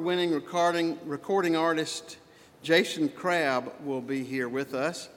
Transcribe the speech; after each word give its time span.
winning 0.00 0.32
recording, 0.32 0.98
recording 1.04 1.56
artist 1.56 2.16
Jason 2.62 3.10
Crabb 3.10 3.70
will 3.84 4.00
be 4.00 4.24
here 4.24 4.48
with 4.48 4.74
us. 4.74 5.10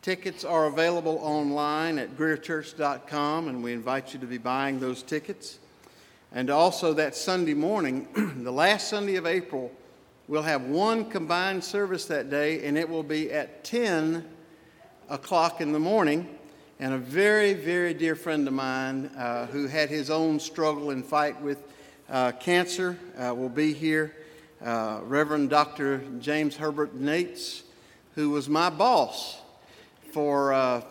Tickets 0.00 0.44
are 0.44 0.66
available 0.66 1.18
online 1.22 1.98
at 1.98 2.16
greerchurch.com, 2.16 3.48
and 3.48 3.64
we 3.64 3.72
invite 3.72 4.14
you 4.14 4.20
to 4.20 4.26
be 4.26 4.38
buying 4.38 4.78
those 4.78 5.02
tickets. 5.02 5.58
And 6.32 6.50
also, 6.50 6.94
that 6.94 7.16
Sunday 7.16 7.54
morning, 7.54 8.06
the 8.44 8.52
last 8.52 8.88
Sunday 8.88 9.16
of 9.16 9.26
April, 9.26 9.72
we'll 10.28 10.42
have 10.42 10.62
one 10.62 11.10
combined 11.10 11.64
service 11.64 12.04
that 12.06 12.30
day, 12.30 12.64
and 12.64 12.78
it 12.78 12.88
will 12.88 13.02
be 13.02 13.32
at 13.32 13.64
10 13.64 14.24
o'clock 15.08 15.60
in 15.60 15.72
the 15.72 15.80
morning. 15.80 16.38
And 16.78 16.94
a 16.94 16.98
very, 16.98 17.54
very 17.54 17.92
dear 17.92 18.14
friend 18.14 18.46
of 18.46 18.54
mine 18.54 19.06
uh, 19.16 19.46
who 19.46 19.66
had 19.66 19.88
his 19.88 20.10
own 20.10 20.38
struggle 20.38 20.90
and 20.90 21.04
fight 21.04 21.40
with 21.42 21.62
uh, 22.12 22.30
cancer 22.32 22.98
uh, 23.18 23.34
will 23.34 23.48
be 23.48 23.72
here. 23.72 24.14
Uh, 24.62 25.00
Reverend 25.02 25.48
Dr. 25.48 26.02
James 26.20 26.54
Herbert 26.54 26.94
Nates, 26.94 27.62
who 28.14 28.30
was 28.30 28.50
my 28.50 28.68
boss 28.68 29.40
for, 30.12 30.52
uh, 30.52 30.82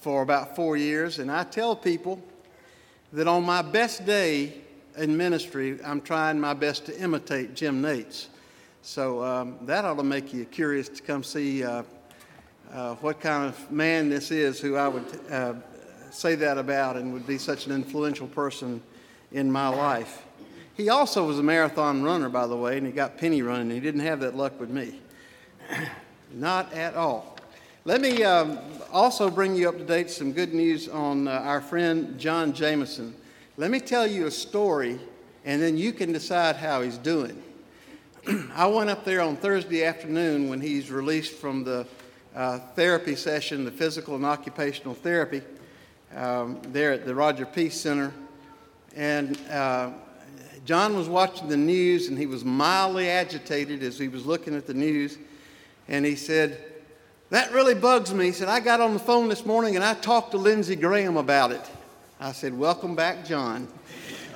for 0.00 0.22
about 0.22 0.54
four 0.54 0.76
years. 0.76 1.18
And 1.18 1.30
I 1.30 1.42
tell 1.42 1.74
people 1.74 2.22
that 3.12 3.26
on 3.26 3.42
my 3.42 3.62
best 3.62 4.06
day 4.06 4.54
in 4.96 5.16
ministry, 5.16 5.78
I'm 5.84 6.00
trying 6.00 6.40
my 6.40 6.54
best 6.54 6.86
to 6.86 6.98
imitate 6.98 7.54
Jim 7.54 7.82
Nates. 7.82 8.28
So 8.82 9.24
um, 9.24 9.58
that 9.62 9.84
ought 9.84 9.96
to 9.96 10.04
make 10.04 10.32
you 10.32 10.44
curious 10.44 10.88
to 10.88 11.02
come 11.02 11.24
see 11.24 11.64
uh, 11.64 11.82
uh, 12.72 12.94
what 12.96 13.20
kind 13.20 13.48
of 13.48 13.72
man 13.72 14.08
this 14.08 14.30
is 14.30 14.60
who 14.60 14.76
I 14.76 14.86
would 14.86 15.64
say 16.12 16.36
that 16.36 16.58
about 16.58 16.96
and 16.96 17.12
would 17.12 17.26
be 17.26 17.38
such 17.38 17.66
an 17.66 17.72
influential 17.72 18.28
person 18.28 18.80
in 19.32 19.50
my 19.50 19.66
life. 19.66 20.23
He 20.76 20.88
also 20.88 21.24
was 21.24 21.38
a 21.38 21.42
marathon 21.42 22.02
runner, 22.02 22.28
by 22.28 22.48
the 22.48 22.56
way, 22.56 22.76
and 22.76 22.86
he 22.86 22.92
got 22.92 23.16
penny 23.16 23.42
running. 23.42 23.70
He 23.70 23.78
didn't 23.78 24.00
have 24.00 24.20
that 24.20 24.36
luck 24.36 24.58
with 24.58 24.70
me. 24.70 25.00
Not 26.32 26.72
at 26.72 26.96
all. 26.96 27.36
Let 27.84 28.00
me 28.00 28.24
um, 28.24 28.58
also 28.92 29.30
bring 29.30 29.54
you 29.54 29.68
up 29.68 29.78
to 29.78 29.84
date 29.84 30.10
some 30.10 30.32
good 30.32 30.52
news 30.52 30.88
on 30.88 31.28
uh, 31.28 31.30
our 31.30 31.60
friend 31.60 32.18
John 32.18 32.52
Jameson. 32.52 33.14
Let 33.56 33.70
me 33.70 33.78
tell 33.78 34.04
you 34.04 34.26
a 34.26 34.32
story, 34.32 34.98
and 35.44 35.62
then 35.62 35.76
you 35.76 35.92
can 35.92 36.10
decide 36.10 36.56
how 36.56 36.82
he's 36.82 36.98
doing. 36.98 37.40
I 38.54 38.66
went 38.66 38.90
up 38.90 39.04
there 39.04 39.20
on 39.20 39.36
Thursday 39.36 39.84
afternoon 39.84 40.48
when 40.48 40.60
he's 40.60 40.90
released 40.90 41.34
from 41.34 41.62
the 41.62 41.86
uh, 42.34 42.58
therapy 42.74 43.14
session, 43.14 43.64
the 43.64 43.70
physical 43.70 44.16
and 44.16 44.24
occupational 44.26 44.94
therapy, 44.94 45.42
um, 46.16 46.60
there 46.72 46.90
at 46.90 47.06
the 47.06 47.14
Roger 47.14 47.46
Peace 47.46 47.80
Center. 47.80 48.12
And 48.96 49.38
uh, 49.50 49.90
John 50.64 50.96
was 50.96 51.08
watching 51.08 51.48
the 51.48 51.56
news 51.56 52.08
and 52.08 52.18
he 52.18 52.26
was 52.26 52.44
mildly 52.44 53.10
agitated 53.10 53.82
as 53.82 53.98
he 53.98 54.08
was 54.08 54.24
looking 54.24 54.54
at 54.54 54.66
the 54.66 54.72
news. 54.72 55.18
And 55.88 56.06
he 56.06 56.16
said, 56.16 56.58
That 57.28 57.52
really 57.52 57.74
bugs 57.74 58.14
me. 58.14 58.26
He 58.26 58.32
said, 58.32 58.48
I 58.48 58.60
got 58.60 58.80
on 58.80 58.94
the 58.94 58.98
phone 58.98 59.28
this 59.28 59.44
morning 59.44 59.76
and 59.76 59.84
I 59.84 59.94
talked 59.94 60.30
to 60.30 60.38
Lindsey 60.38 60.76
Graham 60.76 61.18
about 61.18 61.52
it. 61.52 61.70
I 62.18 62.32
said, 62.32 62.56
Welcome 62.56 62.94
back, 62.94 63.26
John. 63.26 63.68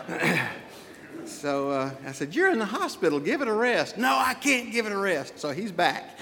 so 1.25 1.71
uh, 1.71 1.91
I 2.07 2.13
said, 2.13 2.35
You're 2.35 2.51
in 2.51 2.59
the 2.59 2.67
hospital. 2.67 3.21
Give 3.21 3.41
it 3.41 3.49
a 3.49 3.55
rest. 3.55 3.97
No, 3.97 4.15
I 4.19 4.35
can't 4.35 4.71
give 4.71 4.85
it 4.85 4.93
a 4.93 4.99
rest. 4.99 5.39
So 5.39 5.53
he's 5.53 5.73
back. 5.73 6.19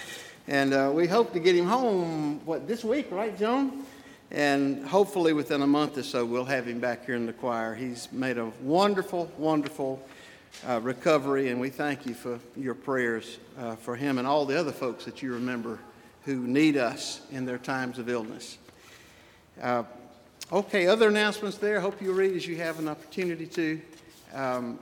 And 0.47 0.73
uh, 0.73 0.93
we 0.95 1.09
hope 1.09 1.33
to 1.33 1.41
get 1.41 1.57
him 1.57 1.67
home, 1.67 2.41
what, 2.45 2.69
this 2.69 2.85
week, 2.85 3.09
right, 3.11 3.37
John? 3.37 3.86
And 4.31 4.85
hopefully 4.85 5.33
within 5.33 5.63
a 5.63 5.67
month 5.67 5.99
or 5.99 6.03
so, 6.03 6.25
we'll 6.25 6.45
have 6.45 6.67
him 6.67 6.81
back 6.81 7.07
here 7.07 7.15
in 7.15 7.27
the 7.27 7.33
choir. 7.33 7.75
He's 7.75 8.11
made 8.11 8.39
a 8.39 8.47
wonderful, 8.61 9.31
wonderful 9.39 10.03
uh, 10.67 10.81
recovery, 10.81 11.51
and 11.51 11.61
we 11.61 11.71
thank 11.71 12.07
you 12.07 12.15
for 12.15 12.41
your 12.57 12.75
prayers 12.75 13.39
uh, 13.59 13.77
for 13.77 13.95
him 13.95 14.19
and 14.19 14.27
all 14.27 14.45
the 14.45 14.59
other 14.59 14.73
folks 14.73 15.05
that 15.05 15.23
you 15.23 15.33
remember 15.33 15.79
who 16.25 16.47
need 16.47 16.77
us 16.77 17.21
in 17.31 17.45
their 17.45 17.59
times 17.59 17.99
of 17.99 18.09
illness. 18.09 18.59
Uh, 19.63 19.85
okay, 20.53 20.89
other 20.89 21.09
announcements 21.09 21.59
there. 21.59 21.81
Hope 21.81 22.03
you 22.03 22.13
read 22.13 22.35
as 22.35 22.47
you 22.47 22.57
have 22.57 22.79
an 22.79 22.89
opportunity 22.89 23.47
to. 23.47 23.81
Um, 24.35 24.79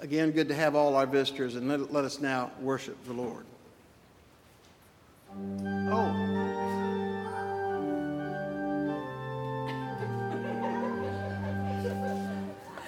again, 0.00 0.30
good 0.30 0.48
to 0.48 0.54
have 0.54 0.74
all 0.74 0.96
our 0.96 1.06
visitors, 1.06 1.54
and 1.54 1.68
let, 1.68 1.92
let 1.92 2.04
us 2.04 2.18
now 2.18 2.50
worship 2.60 2.96
the 3.04 3.12
Lord. 3.12 3.44
Oh. 5.38 6.75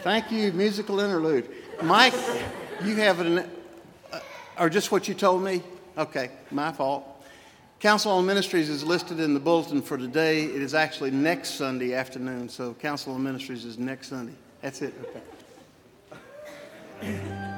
Thank 0.02 0.30
you, 0.30 0.52
musical 0.52 1.00
interlude. 1.00 1.48
Mike, 1.82 2.14
you 2.84 2.96
have 2.96 3.20
an, 3.20 3.38
uh, 4.12 4.20
or 4.58 4.70
just 4.70 4.92
what 4.92 5.08
you 5.08 5.14
told 5.14 5.42
me? 5.42 5.62
Okay, 5.96 6.30
my 6.50 6.70
fault. 6.72 7.04
Council 7.80 8.12
on 8.12 8.26
Ministries 8.26 8.68
is 8.68 8.84
listed 8.84 9.20
in 9.20 9.34
the 9.34 9.40
bulletin 9.40 9.82
for 9.82 9.98
today. 9.98 10.44
It 10.44 10.62
is 10.62 10.74
actually 10.74 11.10
next 11.10 11.50
Sunday 11.54 11.94
afternoon, 11.94 12.48
so 12.48 12.74
Council 12.74 13.14
on 13.14 13.22
Ministries 13.22 13.64
is 13.64 13.78
next 13.78 14.08
Sunday. 14.08 14.34
That's 14.62 14.82
it. 14.82 14.94
Okay. 17.02 17.54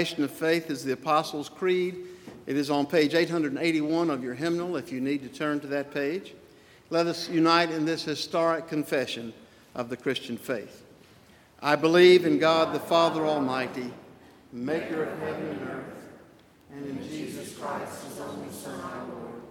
Of 0.00 0.30
faith 0.30 0.70
is 0.70 0.82
the 0.82 0.92
Apostles' 0.94 1.50
Creed. 1.50 1.94
It 2.46 2.56
is 2.56 2.70
on 2.70 2.86
page 2.86 3.14
881 3.14 4.08
of 4.08 4.24
your 4.24 4.34
hymnal 4.34 4.78
if 4.78 4.90
you 4.90 4.98
need 4.98 5.22
to 5.22 5.28
turn 5.28 5.60
to 5.60 5.66
that 5.66 5.92
page. 5.92 6.32
Let 6.88 7.06
us 7.06 7.28
unite 7.28 7.70
in 7.70 7.84
this 7.84 8.02
historic 8.02 8.66
confession 8.66 9.34
of 9.74 9.90
the 9.90 9.98
Christian 9.98 10.38
faith. 10.38 10.86
I 11.60 11.76
believe 11.76 12.24
in 12.24 12.38
God 12.38 12.74
the 12.74 12.80
Father 12.80 13.26
Almighty, 13.26 13.92
maker 14.52 15.04
of 15.04 15.18
heaven 15.18 15.48
and 15.48 15.68
earth, 15.68 15.84
and 16.72 16.86
in 16.86 17.06
Jesus 17.06 17.58
Christ, 17.58 18.06
his 18.06 18.20
only 18.20 18.50
Son, 18.50 18.80
our 18.80 19.04
Lord, 19.06 19.42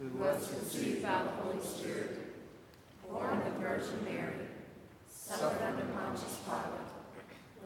who 0.00 0.08
was 0.18 0.48
conceived 0.48 1.04
by 1.04 1.22
the 1.22 1.30
Holy 1.40 1.64
Spirit, 1.64 2.18
born 3.08 3.38
of 3.38 3.44
the 3.44 3.60
Virgin 3.60 4.04
Mary, 4.04 4.34
suffered 5.08 5.62
under 5.62 5.84
Pontius 5.84 6.36
Pilate, 6.44 6.88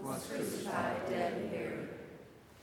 was 0.02 0.26
crucified, 0.26 1.09
dead, 1.09 1.33
and 1.35 1.50
buried. 1.50 1.82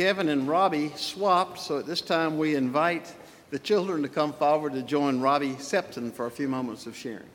Kevin 0.00 0.30
and 0.30 0.48
Robbie 0.48 0.92
swapped, 0.96 1.58
so 1.58 1.78
at 1.78 1.84
this 1.84 2.00
time 2.00 2.38
we 2.38 2.54
invite 2.54 3.14
the 3.50 3.58
children 3.58 4.00
to 4.00 4.08
come 4.08 4.32
forward 4.32 4.72
to 4.72 4.80
join 4.80 5.20
Robbie 5.20 5.56
Septon 5.56 6.10
for 6.10 6.24
a 6.24 6.30
few 6.30 6.48
moments 6.48 6.86
of 6.86 6.96
sharing. 6.96 7.28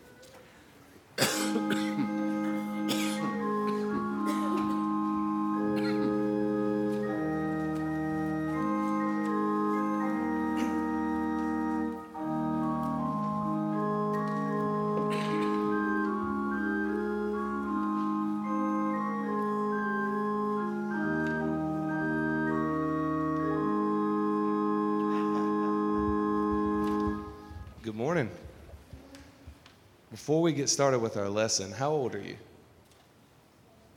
Before 30.25 30.41
we 30.41 30.53
get 30.53 30.69
started 30.69 30.97
with 30.97 31.17
our 31.17 31.29
lesson, 31.29 31.71
how 31.71 31.91
old 31.91 32.15
are 32.15 32.19
you? 32.19 32.35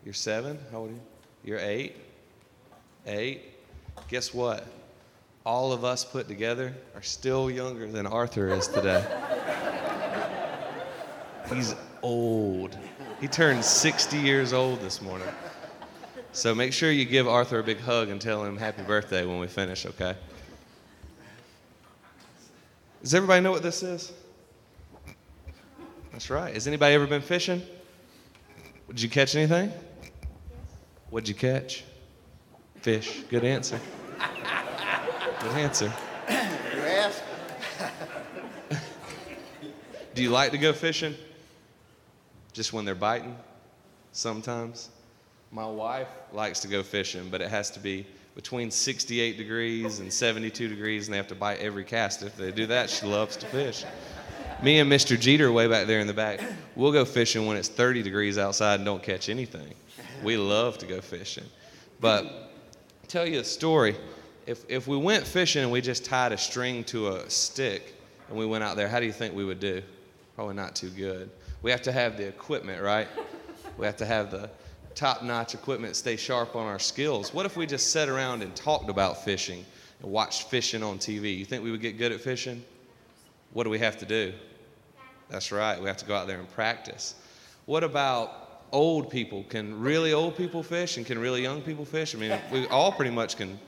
You're 0.05 0.13
seven? 0.13 0.59
How 0.71 0.81
old 0.81 0.91
are 0.91 0.93
you? 0.93 1.01
You're 1.43 1.59
eight? 1.59 1.97
Eight? 3.07 3.45
Guess 4.09 4.35
what? 4.35 4.67
All 5.47 5.73
of 5.73 5.85
us 5.85 6.05
put 6.05 6.29
together 6.29 6.75
are 6.95 7.01
still 7.01 7.51
younger 7.51 7.91
than 7.91 8.07
Arthur 8.07 8.51
is 8.51 8.69
today. 8.69 9.03
He's 11.51 11.75
old. 12.03 12.77
He 13.23 13.27
turned 13.27 13.65
60 13.65 14.19
years 14.19 14.53
old 14.53 14.83
this 14.83 15.01
morning. 15.01 15.29
So 16.33 16.55
make 16.55 16.75
sure 16.75 16.93
you 16.93 17.07
give 17.07 17.27
Arthur 17.27 17.61
a 17.61 17.65
big 17.65 17.81
hug 17.81 18.11
and 18.11 18.21
tell 18.21 18.45
him 18.45 18.59
happy 18.59 18.83
birthday 18.83 19.25
when 19.25 19.39
we 19.39 19.47
finish, 19.47 19.87
okay? 19.87 20.15
Does 23.01 23.15
everybody 23.15 23.41
know 23.41 23.51
what 23.51 23.63
this 23.63 23.83
is? 23.83 24.13
That's 26.19 26.31
right. 26.31 26.53
Has 26.53 26.67
anybody 26.67 26.97
ever 26.97 27.07
been 27.07 27.23
fishing? 27.23 27.63
Did 28.89 29.01
you 29.01 29.09
catch 29.09 29.37
anything? 29.37 29.73
What'd 31.11 31.29
you 31.29 31.35
catch? 31.37 31.85
Fish. 32.81 33.23
Good 33.29 33.45
answer. 33.45 33.79
Good 35.41 35.53
answer. 35.53 35.93
You 36.29 36.81
asked. 36.81 37.23
Do 40.15 40.23
you 40.25 40.31
like 40.31 40.51
to 40.51 40.59
go 40.59 40.73
fishing? 40.73 41.15
Just 42.53 42.73
when 42.73 42.85
they're 42.85 42.97
biting? 42.97 43.37
Sometimes. 44.11 44.89
My 45.53 45.69
wife 45.69 46.09
likes 46.33 46.59
to 46.63 46.67
go 46.67 46.83
fishing, 46.83 47.29
but 47.31 47.41
it 47.41 47.49
has 47.49 47.71
to 47.71 47.79
be 47.79 48.05
between 48.35 48.73
68 48.73 49.39
degrees 49.39 50.01
and 50.01 50.13
72 50.13 50.67
degrees, 50.67 51.07
and 51.07 51.13
they 51.13 51.17
have 51.17 51.29
to 51.29 51.37
bite 51.37 51.61
every 51.61 51.85
cast. 51.85 52.25
If 52.25 52.37
they 52.37 52.51
do 52.51 52.67
that, 52.67 52.91
she 52.91 53.07
loves 53.07 53.37
to 53.37 53.47
fish 53.47 53.85
me 54.63 54.81
and 54.81 54.91
Mr. 54.91 55.19
Jeter 55.19 55.53
way 55.53 55.69
back 55.69 55.87
there 55.87 56.01
in 56.01 56.07
the 56.07 56.15
back, 56.15 56.41
we'll 56.75 56.93
go 56.93 57.05
fishing 57.05 57.47
when 57.47 57.57
it's 57.57 57.69
30 57.69 58.03
degrees 58.03 58.39
outside 58.39 58.77
and 58.77 58.85
don't 58.85 59.03
catch 59.03 59.29
anything. 59.29 59.75
We 60.23 60.37
love 60.37 60.79
to 60.79 60.87
go 60.87 61.01
fishing. 61.01 61.45
But 62.01 62.53
tell 63.07 63.27
you 63.27 63.41
a 63.41 63.45
story. 63.45 63.97
If, 64.47 64.65
if 64.69 64.87
we 64.87 64.97
went 64.97 65.27
fishing 65.27 65.63
and 65.63 65.71
we 65.71 65.81
just 65.81 66.05
tied 66.05 66.33
a 66.33 66.39
string 66.39 66.85
to 66.85 67.09
a 67.09 67.31
stick 67.31 67.95
and 68.29 68.39
we 68.39 68.47
went 68.47 68.65
out 68.65 68.77
there, 68.77 68.89
how 68.89 69.01
do 69.01 69.07
you 69.07 69.13
think 69.13 69.35
we 69.35 69.45
would 69.45 69.61
do? 69.61 69.83
Probably 70.35 70.55
not 70.55 70.75
too 70.75 70.91
good. 70.91 71.31
We 71.63 71.71
have 71.71 71.83
to 71.83 71.93
have 71.93 72.17
the 72.17 72.27
equipment, 72.27 72.83
right? 72.83 73.09
We 73.77 73.87
have 73.87 73.97
to 73.97 74.07
have 74.07 74.31
the 74.31 74.51
top 74.95 75.23
notch 75.23 75.55
equipment, 75.55 75.97
stay 75.97 76.17
sharp 76.17 76.57
on 76.57 76.67
our 76.67 76.79
skills. 76.79 77.33
What 77.33 77.47
if 77.47 77.57
we 77.57 77.67
just 77.67 77.93
sat 77.93 78.09
around 78.09 78.43
and 78.43 78.55
talked 78.57 78.91
about 78.91 79.25
fishing 79.25 79.65
and 80.03 80.11
watched 80.11 80.49
fishing 80.49 80.83
on 80.83 80.99
TV? 80.99 81.37
You 81.37 81.45
think 81.45 81.63
we 81.63 81.71
would 81.71 81.81
get 81.81 81.99
good 81.99 82.13
at 82.13 82.21
fishing? 82.21 82.65
What 83.53 83.65
do 83.65 83.71
we 83.71 83.79
have 83.79 83.97
to 83.99 84.07
do? 84.07 84.33
That's 85.29 85.53
right. 85.53 85.81
We 85.81 85.87
have 85.87 85.99
to 85.99 86.07
go 86.07 86.15
out 86.15 86.27
there 86.27 86.39
and 86.39 86.51
practice. 86.55 87.15
What 87.67 87.85
about 87.85 88.63
old 88.73 89.11
people? 89.11 89.45
Can 89.45 89.79
really 89.81 90.13
old 90.13 90.37
people 90.37 90.63
fish 90.63 90.97
and 90.97 91.05
can 91.05 91.19
really 91.19 91.43
young 91.43 91.63
people 91.63 91.85
fish? 91.85 92.15
I 92.15 92.19
mean, 92.19 92.39
we 92.53 92.67
all 92.69 92.93
pretty 92.93 93.11
much 93.11 93.37
can 93.37 93.59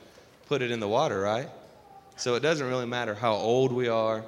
put 0.47 0.61
it 0.61 0.71
in 0.71 0.79
the 0.79 0.87
water, 0.87 1.21
right? 1.21 1.49
So 2.17 2.35
it 2.35 2.41
doesn't 2.41 2.67
really 2.67 2.85
matter 2.85 3.13
how 3.13 3.33
old 3.33 3.71
we 3.71 3.87
are, 3.87 4.23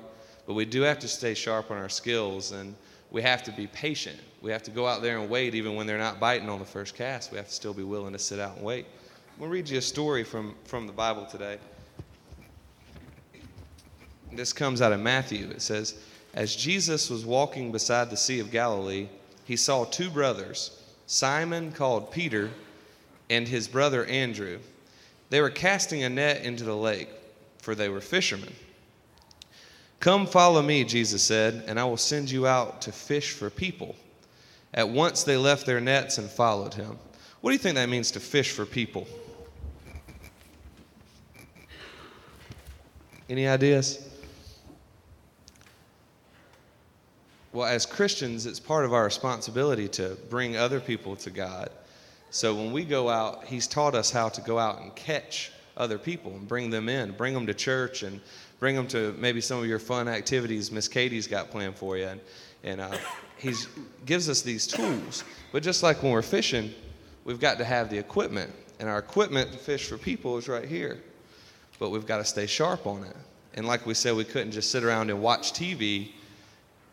but 0.48 0.54
we 0.54 0.66
do 0.66 0.82
have 0.82 1.00
to 1.00 1.08
stay 1.08 1.34
sharp 1.34 1.72
on 1.72 1.78
our 1.78 1.90
skills 1.90 2.52
and 2.52 2.76
we 3.12 3.22
have 3.22 3.44
to 3.44 3.52
be 3.52 3.68
patient. 3.68 4.20
We 4.42 4.52
have 4.52 4.64
to 4.64 4.72
go 4.72 4.88
out 4.88 5.02
there 5.02 5.20
and 5.20 5.30
wait 5.30 5.56
even 5.56 5.76
when 5.76 5.86
they're 5.88 5.98
not 5.98 6.20
biting 6.20 6.50
on 6.50 6.60
the 6.60 6.66
first 6.66 6.96
cast. 6.96 7.32
We 7.32 7.38
have 7.38 7.48
to 7.48 7.54
still 7.54 7.74
be 7.74 7.84
willing 7.84 8.14
to 8.14 8.20
sit 8.20 8.40
out 8.40 8.56
and 8.58 8.66
wait. 8.66 8.86
I'm 9.34 9.40
going 9.40 9.50
to 9.50 9.54
read 9.54 9.70
you 9.70 9.78
a 9.78 9.82
story 9.82 10.24
from, 10.24 10.56
from 10.66 10.88
the 10.88 10.94
Bible 10.94 11.26
today. 11.26 11.58
This 14.32 14.52
comes 14.52 14.82
out 14.82 14.92
of 14.92 15.00
Matthew. 15.00 15.50
It 15.50 15.62
says, 15.62 15.96
as 16.34 16.56
Jesus 16.56 17.10
was 17.10 17.26
walking 17.26 17.72
beside 17.72 18.10
the 18.10 18.18
Sea 18.18 18.40
of 18.40 18.52
Galilee, 18.52 19.08
he 19.46 19.56
saw 19.56 19.86
two 19.86 20.10
brothers, 20.10 20.82
Simon 21.06 21.72
called 21.72 22.12
Peter 22.12 22.50
and 23.30 23.48
his 23.48 23.68
brother 23.68 24.06
Andrew. 24.06 24.60
They 25.30 25.42
were 25.42 25.50
casting 25.50 26.04
a 26.04 26.10
net 26.10 26.44
into 26.44 26.64
the 26.64 26.76
lake, 26.76 27.10
for 27.60 27.76
they 27.76 27.90
were 27.90 28.02
fishermen. 28.02 28.54
Come 30.00 30.26
follow 30.26 30.62
me, 30.62 30.84
Jesus 30.84 31.24
said, 31.24 31.64
and 31.68 31.80
I 31.80 31.86
will 31.86 31.98
send 31.98 32.30
you 32.30 32.46
out 32.48 32.82
to 32.82 32.92
fish 32.92 33.32
for 33.32 33.50
people. 33.50 33.96
At 34.74 34.90
once 34.90 35.24
they 35.24 35.38
left 35.38 35.66
their 35.66 35.80
nets 35.80 36.18
and 36.18 36.30
followed 36.30 36.74
him. 36.74 36.98
What 37.42 37.52
do 37.52 37.54
you 37.54 37.60
think 37.60 37.76
that 37.76 37.90
means 37.90 38.12
to 38.12 38.20
fish 38.20 38.52
for 38.52 38.66
people? 38.66 39.08
Any 43.30 43.48
ideas? 43.48 44.10
Well, 47.54 47.68
as 47.68 47.86
Christians, 47.86 48.48
it's 48.48 48.60
part 48.60 48.84
of 48.84 48.94
our 48.94 49.04
responsibility 49.04 49.88
to 49.90 50.18
bring 50.32 50.58
other 50.58 50.80
people 50.80 51.16
to 51.18 51.30
God. 51.30 51.70
So 52.32 52.56
when 52.56 52.72
we 52.72 52.84
go 52.84 53.10
out, 53.10 53.46
He's 53.46 53.68
taught 53.68 53.94
us 53.94 54.10
how 54.10 54.30
to 54.30 54.42
go 54.42 54.58
out 54.58 54.82
and 54.82 54.94
catch 54.96 55.52
other 55.78 56.00
people 56.00 56.32
and 56.32 56.48
bring 56.48 56.72
them 56.72 56.90
in, 56.90 57.12
bring 57.12 57.36
them 57.36 57.46
to 57.46 57.54
church, 57.54 58.02
and 58.02 58.20
bring 58.60 58.76
them 58.76 58.88
to 58.88 59.16
maybe 59.20 59.40
some 59.40 59.60
of 59.60 59.68
your 59.68 59.78
fun 59.78 60.08
activities 60.08 60.72
Miss 60.72 60.88
Katie's 60.88 61.28
got 61.28 61.52
planned 61.52 61.76
for 61.76 61.96
you. 61.96 62.06
And, 62.06 62.22
and 62.64 62.82
uh, 62.82 62.98
He 63.38 63.54
gives 64.08 64.30
us 64.30 64.42
these 64.42 64.66
tools. 64.66 65.24
But 65.52 65.62
just 65.62 65.84
like 65.84 66.02
when 66.02 66.12
we're 66.12 66.24
fishing, 66.24 66.74
we've 67.24 67.40
got 67.40 67.60
to 67.60 67.66
have 67.66 67.92
the 67.92 68.00
equipment. 68.00 68.52
And 68.80 68.90
our 68.90 68.98
equipment 68.98 69.52
to 69.52 69.60
fish 69.60 69.88
for 69.88 70.00
people 70.00 70.40
is 70.40 70.48
right 70.48 70.68
here. 70.68 71.04
But 71.78 71.92
we've 71.92 72.08
got 72.08 72.18
to 72.18 72.26
stay 72.26 72.48
sharp 72.48 72.88
on 72.88 73.04
it. 73.04 73.16
And 73.54 73.68
like 73.68 73.86
we 73.86 73.94
said, 73.94 74.16
we 74.16 74.24
couldn't 74.24 74.54
just 74.54 74.72
sit 74.72 74.84
around 74.84 75.12
and 75.12 75.22
watch 75.22 75.54
TV 75.54 76.14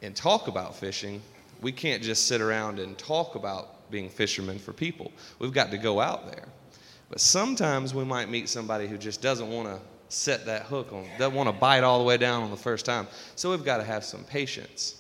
and 0.03 0.15
talk 0.15 0.49
about 0.49 0.75
fishing, 0.75 1.23
we 1.61 1.73
can't 1.73 2.03
just 2.03 2.27
sit 2.27 2.41
around 2.41 2.79
and 2.79 2.97
talk 2.97 3.35
about 3.35 3.91
being 3.91 4.09
fishermen 4.09 4.59
for 4.59 4.73
people. 4.73 5.13
We've 5.39 5.53
got 5.53 5.71
to 5.71 5.79
go 5.79 6.01
out 6.01 6.31
there. 6.31 6.49
But 7.09 7.21
sometimes 7.21 7.93
we 7.93 8.05
might 8.05 8.31
meet 8.31 8.49
somebody 8.49 8.87
who 8.87 8.97
just 8.97 9.21
doesn't 9.21 9.51
want 9.51 9.69
to 9.69 9.79
set 10.09 10.47
that 10.47 10.63
hook 10.63 10.93
on, 10.93 11.07
doesn't 11.19 11.35
want 11.35 11.49
to 11.49 11.53
bite 11.53 11.83
all 11.83 11.99
the 11.99 12.05
way 12.05 12.17
down 12.17 12.43
on 12.43 12.51
the 12.51 12.57
first 12.57 12.85
time. 12.85 13.07
So 13.37 13.51
we've 13.51 13.65
got 13.65 13.79
to 13.79 13.85
have 13.85 14.05
some 14.05 14.25
patience. 14.25 14.97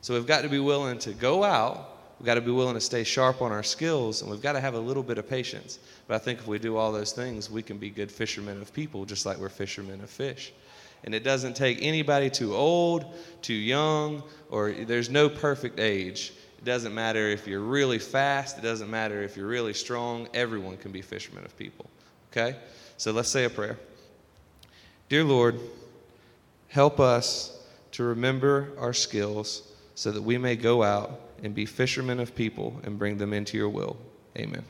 So 0.00 0.14
we've 0.14 0.26
got 0.26 0.42
to 0.42 0.48
be 0.48 0.58
willing 0.58 0.98
to 1.00 1.12
go 1.12 1.44
out 1.44 1.92
We've 2.22 2.26
got 2.28 2.34
to 2.34 2.40
be 2.40 2.52
willing 2.52 2.74
to 2.74 2.80
stay 2.80 3.02
sharp 3.02 3.42
on 3.42 3.50
our 3.50 3.64
skills, 3.64 4.22
and 4.22 4.30
we've 4.30 4.40
got 4.40 4.52
to 4.52 4.60
have 4.60 4.74
a 4.74 4.78
little 4.78 5.02
bit 5.02 5.18
of 5.18 5.28
patience. 5.28 5.80
But 6.06 6.14
I 6.14 6.18
think 6.18 6.38
if 6.38 6.46
we 6.46 6.60
do 6.60 6.76
all 6.76 6.92
those 6.92 7.10
things, 7.10 7.50
we 7.50 7.62
can 7.62 7.78
be 7.78 7.90
good 7.90 8.12
fishermen 8.12 8.62
of 8.62 8.72
people, 8.72 9.04
just 9.04 9.26
like 9.26 9.38
we're 9.38 9.48
fishermen 9.48 10.00
of 10.00 10.08
fish. 10.08 10.52
And 11.04 11.14
it 11.14 11.24
doesn't 11.24 11.54
take 11.54 11.78
anybody 11.82 12.30
too 12.30 12.54
old, 12.54 13.04
too 13.42 13.54
young, 13.54 14.22
or 14.50 14.72
there's 14.72 15.10
no 15.10 15.28
perfect 15.28 15.80
age. 15.80 16.32
It 16.58 16.64
doesn't 16.64 16.94
matter 16.94 17.28
if 17.28 17.46
you're 17.46 17.60
really 17.60 17.98
fast, 17.98 18.58
it 18.58 18.62
doesn't 18.62 18.90
matter 18.90 19.22
if 19.22 19.36
you're 19.36 19.48
really 19.48 19.74
strong. 19.74 20.28
Everyone 20.32 20.76
can 20.76 20.92
be 20.92 21.02
fishermen 21.02 21.44
of 21.44 21.56
people. 21.58 21.86
Okay? 22.30 22.56
So 22.96 23.10
let's 23.12 23.28
say 23.28 23.44
a 23.44 23.50
prayer. 23.50 23.78
Dear 25.08 25.24
Lord, 25.24 25.58
help 26.68 27.00
us 27.00 27.58
to 27.92 28.04
remember 28.04 28.70
our 28.78 28.92
skills 28.92 29.68
so 29.94 30.10
that 30.12 30.22
we 30.22 30.38
may 30.38 30.56
go 30.56 30.82
out 30.82 31.20
and 31.42 31.54
be 31.54 31.66
fishermen 31.66 32.20
of 32.20 32.34
people 32.34 32.80
and 32.84 32.98
bring 32.98 33.18
them 33.18 33.32
into 33.32 33.56
your 33.58 33.68
will. 33.68 33.96
Amen. 34.36 34.64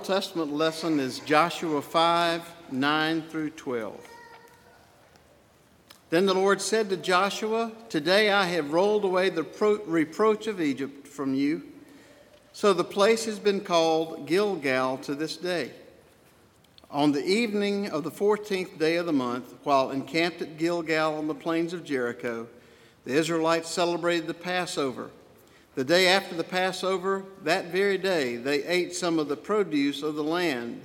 Old 0.00 0.06
Testament 0.06 0.50
lesson 0.50 0.98
is 0.98 1.18
Joshua 1.18 1.82
5 1.82 2.54
9 2.72 3.22
through 3.28 3.50
12. 3.50 4.00
Then 6.08 6.24
the 6.24 6.32
Lord 6.32 6.62
said 6.62 6.88
to 6.88 6.96
Joshua, 6.96 7.70
Today 7.90 8.30
I 8.30 8.46
have 8.46 8.72
rolled 8.72 9.04
away 9.04 9.28
the 9.28 9.44
pro- 9.44 9.84
reproach 9.84 10.46
of 10.46 10.58
Egypt 10.58 11.06
from 11.06 11.34
you. 11.34 11.64
So 12.54 12.72
the 12.72 12.82
place 12.82 13.26
has 13.26 13.38
been 13.38 13.60
called 13.60 14.26
Gilgal 14.26 14.96
to 15.02 15.14
this 15.14 15.36
day. 15.36 15.70
On 16.90 17.12
the 17.12 17.22
evening 17.22 17.90
of 17.90 18.02
the 18.02 18.10
14th 18.10 18.78
day 18.78 18.96
of 18.96 19.04
the 19.04 19.12
month, 19.12 19.54
while 19.64 19.90
encamped 19.90 20.40
at 20.40 20.56
Gilgal 20.56 21.16
on 21.16 21.26
the 21.26 21.34
plains 21.34 21.74
of 21.74 21.84
Jericho, 21.84 22.48
the 23.04 23.12
Israelites 23.12 23.68
celebrated 23.68 24.26
the 24.26 24.32
Passover. 24.32 25.10
The 25.76 25.84
day 25.84 26.08
after 26.08 26.34
the 26.34 26.44
Passover, 26.44 27.24
that 27.44 27.66
very 27.66 27.96
day, 27.96 28.36
they 28.36 28.64
ate 28.64 28.94
some 28.94 29.18
of 29.18 29.28
the 29.28 29.36
produce 29.36 30.02
of 30.02 30.16
the 30.16 30.24
land, 30.24 30.82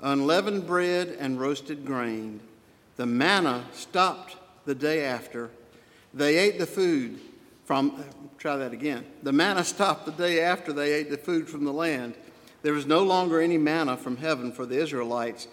unleavened 0.00 0.66
bread 0.66 1.16
and 1.18 1.40
roasted 1.40 1.84
grain. 1.84 2.40
The 2.96 3.06
manna 3.06 3.64
stopped 3.72 4.36
the 4.66 4.74
day 4.74 5.04
after. 5.04 5.50
They 6.14 6.36
ate 6.36 6.58
the 6.58 6.66
food 6.66 7.18
from, 7.64 8.04
try 8.38 8.56
that 8.56 8.72
again. 8.72 9.04
The 9.22 9.32
manna 9.32 9.64
stopped 9.64 10.06
the 10.06 10.12
day 10.12 10.40
after 10.40 10.72
they 10.72 10.92
ate 10.92 11.10
the 11.10 11.18
food 11.18 11.48
from 11.48 11.64
the 11.64 11.72
land. 11.72 12.14
There 12.62 12.72
was 12.72 12.86
no 12.86 13.02
longer 13.02 13.40
any 13.40 13.58
manna 13.58 13.96
from 13.96 14.16
heaven 14.16 14.52
for 14.52 14.64
the 14.64 14.78
Israelites, 14.80 15.48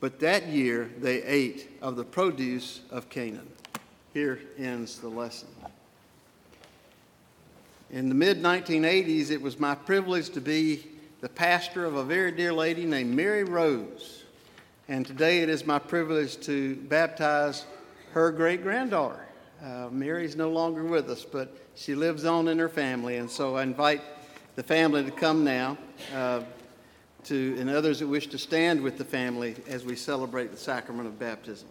but 0.00 0.18
that 0.20 0.48
year 0.48 0.90
they 0.98 1.22
ate 1.22 1.78
of 1.80 1.96
the 1.96 2.04
produce 2.04 2.80
of 2.90 3.08
Canaan. 3.08 3.48
Here 4.12 4.40
ends 4.58 4.98
the 4.98 5.08
lesson. 5.08 5.48
In 7.90 8.08
the 8.08 8.16
mid 8.16 8.42
1980s, 8.42 9.30
it 9.30 9.40
was 9.40 9.60
my 9.60 9.76
privilege 9.76 10.30
to 10.30 10.40
be 10.40 10.84
the 11.20 11.28
pastor 11.28 11.84
of 11.84 11.94
a 11.94 12.02
very 12.02 12.32
dear 12.32 12.52
lady 12.52 12.84
named 12.84 13.14
Mary 13.14 13.44
Rose. 13.44 14.24
And 14.88 15.06
today 15.06 15.38
it 15.38 15.48
is 15.48 15.64
my 15.64 15.78
privilege 15.78 16.36
to 16.40 16.74
baptize 16.74 17.64
her 18.10 18.32
great 18.32 18.64
granddaughter. 18.64 19.24
Uh, 19.64 19.88
Mary's 19.92 20.34
no 20.34 20.50
longer 20.50 20.82
with 20.82 21.08
us, 21.08 21.24
but 21.24 21.56
she 21.76 21.94
lives 21.94 22.24
on 22.24 22.48
in 22.48 22.58
her 22.58 22.68
family. 22.68 23.18
And 23.18 23.30
so 23.30 23.54
I 23.54 23.62
invite 23.62 24.02
the 24.56 24.64
family 24.64 25.04
to 25.04 25.12
come 25.12 25.44
now, 25.44 25.78
uh, 26.12 26.42
to, 27.24 27.56
and 27.60 27.70
others 27.70 28.00
that 28.00 28.08
wish 28.08 28.26
to 28.28 28.38
stand 28.38 28.80
with 28.80 28.98
the 28.98 29.04
family 29.04 29.54
as 29.68 29.84
we 29.84 29.94
celebrate 29.94 30.50
the 30.50 30.56
sacrament 30.56 31.06
of 31.06 31.20
baptism. 31.20 31.68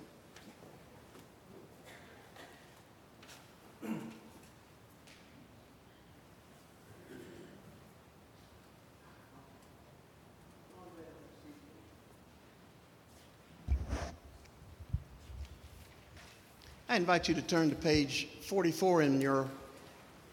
I 16.95 16.97
invite 16.97 17.27
you 17.27 17.35
to 17.35 17.41
turn 17.41 17.69
to 17.71 17.75
page 17.75 18.29
44 18.39 19.01
in 19.01 19.19
your 19.19 19.49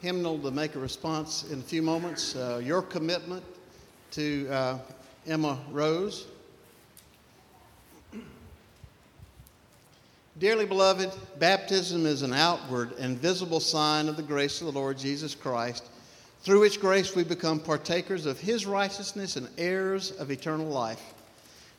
hymnal 0.00 0.38
to 0.38 0.52
make 0.52 0.76
a 0.76 0.78
response 0.78 1.50
in 1.50 1.58
a 1.58 1.62
few 1.62 1.82
moments. 1.82 2.36
Uh, 2.36 2.60
your 2.62 2.82
commitment 2.82 3.42
to 4.12 4.48
uh, 4.48 4.78
Emma 5.26 5.58
Rose. 5.72 6.28
Dearly 10.38 10.64
beloved, 10.64 11.10
baptism 11.40 12.06
is 12.06 12.22
an 12.22 12.32
outward 12.32 12.92
and 12.92 13.18
visible 13.18 13.58
sign 13.58 14.08
of 14.08 14.16
the 14.16 14.22
grace 14.22 14.60
of 14.60 14.72
the 14.72 14.78
Lord 14.78 14.96
Jesus 14.96 15.34
Christ, 15.34 15.90
through 16.42 16.60
which 16.60 16.80
grace 16.80 17.16
we 17.16 17.24
become 17.24 17.58
partakers 17.58 18.24
of 18.24 18.38
his 18.38 18.66
righteousness 18.66 19.34
and 19.34 19.48
heirs 19.58 20.12
of 20.12 20.30
eternal 20.30 20.68
life. 20.68 21.02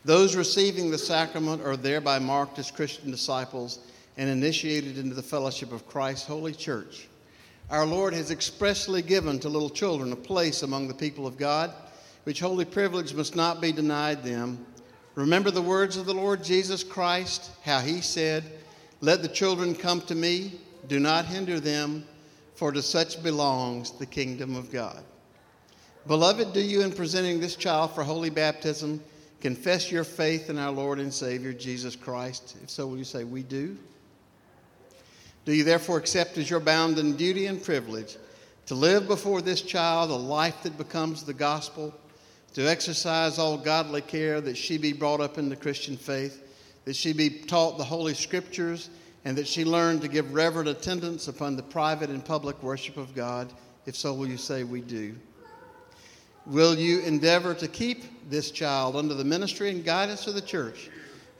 Those 0.03 0.35
receiving 0.35 0.91
the 0.91 0.97
sacrament 0.97 1.61
are 1.61 1.77
thereby 1.77 2.19
marked 2.19 2.59
as 2.59 2.69
Christian 2.69 3.11
disciples 3.11 3.79
and 4.17 4.29
initiated 4.29 4.97
into 4.97 5.15
the 5.15 5.23
fellowship 5.23 5.71
of 5.71 5.87
Christ's 5.87 6.27
holy 6.27 6.53
church. 6.53 7.07
Our 7.69 7.85
Lord 7.85 8.13
has 8.13 8.29
expressly 8.29 9.01
given 9.01 9.39
to 9.39 9.49
little 9.49 9.69
children 9.69 10.11
a 10.11 10.17
place 10.17 10.63
among 10.63 10.87
the 10.87 10.93
people 10.93 11.25
of 11.25 11.37
God, 11.37 11.73
which 12.23 12.39
holy 12.39 12.65
privilege 12.65 13.13
must 13.13 13.35
not 13.35 13.61
be 13.61 13.71
denied 13.71 14.23
them. 14.23 14.65
Remember 15.15 15.51
the 15.51 15.61
words 15.61 15.97
of 15.97 16.05
the 16.05 16.13
Lord 16.13 16.43
Jesus 16.43 16.83
Christ, 16.83 17.51
how 17.63 17.79
he 17.79 18.01
said, 18.01 18.43
Let 19.01 19.21
the 19.21 19.27
children 19.27 19.75
come 19.75 20.01
to 20.01 20.15
me, 20.15 20.59
do 20.87 20.99
not 20.99 21.25
hinder 21.25 21.59
them, 21.59 22.05
for 22.55 22.71
to 22.71 22.81
such 22.81 23.23
belongs 23.23 23.91
the 23.91 24.05
kingdom 24.05 24.55
of 24.55 24.71
God. 24.71 25.03
Beloved, 26.05 26.53
do 26.53 26.59
you, 26.59 26.81
in 26.81 26.91
presenting 26.91 27.39
this 27.39 27.55
child 27.55 27.95
for 27.95 28.03
holy 28.03 28.29
baptism, 28.29 29.01
confess 29.39 29.91
your 29.91 30.03
faith 30.03 30.49
in 30.49 30.57
our 30.57 30.71
Lord 30.71 30.99
and 30.99 31.13
Savior 31.13 31.53
Jesus 31.53 31.95
Christ? 31.95 32.57
If 32.61 32.69
so, 32.69 32.87
will 32.87 32.97
you 32.97 33.03
say, 33.03 33.23
We 33.23 33.43
do? 33.43 33.77
Do 35.45 35.53
you 35.53 35.63
therefore 35.63 35.97
accept 35.97 36.37
as 36.37 36.49
your 36.49 36.61
bounden 36.61 37.17
duty 37.17 37.47
and 37.47 37.61
privilege 37.61 38.17
to 38.67 38.75
live 38.75 39.07
before 39.07 39.41
this 39.41 39.61
child 39.61 40.09
a 40.09 40.15
life 40.15 40.63
that 40.63 40.77
becomes 40.77 41.23
the 41.23 41.33
gospel, 41.33 41.93
to 42.53 42.69
exercise 42.69 43.39
all 43.39 43.57
godly 43.57 44.01
care 44.01 44.39
that 44.39 44.55
she 44.55 44.77
be 44.77 44.93
brought 44.93 45.19
up 45.19 45.37
in 45.37 45.49
the 45.49 45.55
Christian 45.55 45.97
faith, 45.97 46.41
that 46.85 46.95
she 46.95 47.11
be 47.11 47.29
taught 47.29 47.77
the 47.77 47.83
Holy 47.83 48.13
Scriptures, 48.13 48.89
and 49.25 49.37
that 49.37 49.47
she 49.47 49.65
learn 49.65 49.99
to 49.99 50.07
give 50.07 50.33
reverent 50.33 50.69
attendance 50.69 51.27
upon 51.27 51.55
the 51.55 51.63
private 51.63 52.09
and 52.09 52.23
public 52.23 52.61
worship 52.63 52.95
of 52.95 53.13
God? 53.13 53.51
If 53.85 53.95
so, 53.95 54.13
will 54.13 54.27
you 54.27 54.37
say, 54.37 54.63
We 54.63 54.79
do? 54.81 55.15
Will 56.45 56.77
you 56.77 56.99
endeavor 57.01 57.53
to 57.53 57.67
keep 57.67 58.29
this 58.29 58.51
child 58.51 58.95
under 58.95 59.13
the 59.13 59.23
ministry 59.23 59.69
and 59.69 59.83
guidance 59.83 60.27
of 60.27 60.35
the 60.35 60.41
church 60.41 60.89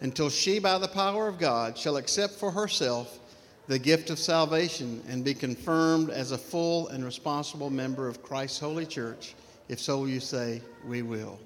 until 0.02 0.30
she, 0.30 0.60
by 0.60 0.78
the 0.78 0.88
power 0.88 1.28
of 1.28 1.40
God, 1.40 1.78
shall 1.78 1.98
accept 1.98 2.34
for 2.34 2.52
herself? 2.52 3.20
The 3.68 3.80
gift 3.80 4.10
of 4.10 4.20
salvation 4.20 5.02
and 5.08 5.24
be 5.24 5.34
confirmed 5.34 6.10
as 6.10 6.32
a 6.32 6.38
full 6.38 6.88
and 6.90 7.04
responsible 7.04 7.70
member 7.70 8.08
of 8.08 8.22
Christ's 8.22 8.60
holy 8.60 8.86
church? 8.86 9.36
If 9.70 9.80
so, 9.80 10.06
you 10.06 10.20
say, 10.20 10.62
We 10.86 11.02
will? 11.02 11.40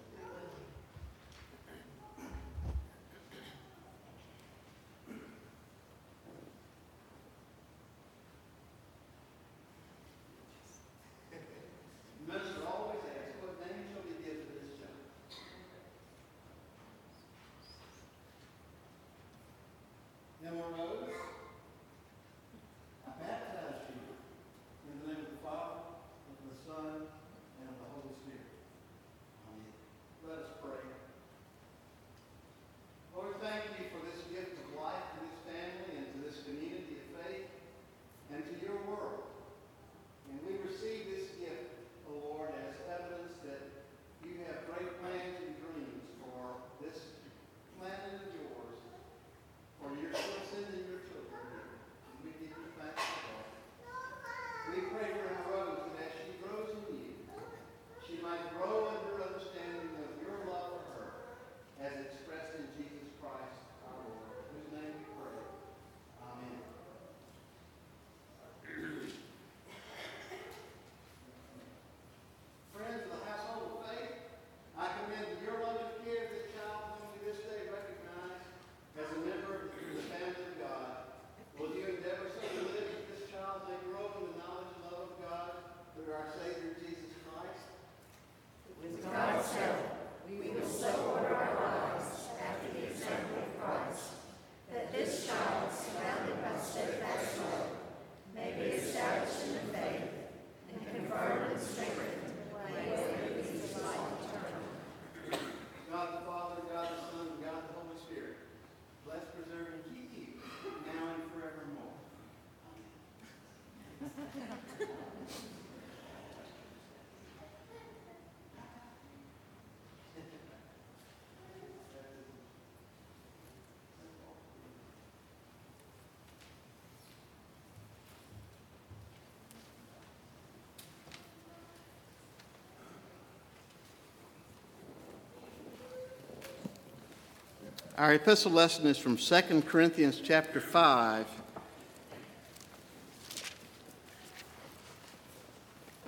Our 137.98 138.14
epistle 138.14 138.52
lesson 138.52 138.86
is 138.86 139.00
from 139.00 139.18
2 139.18 139.64
Corinthians 139.64 140.22
chapter 140.24 140.62
5. 140.62 141.26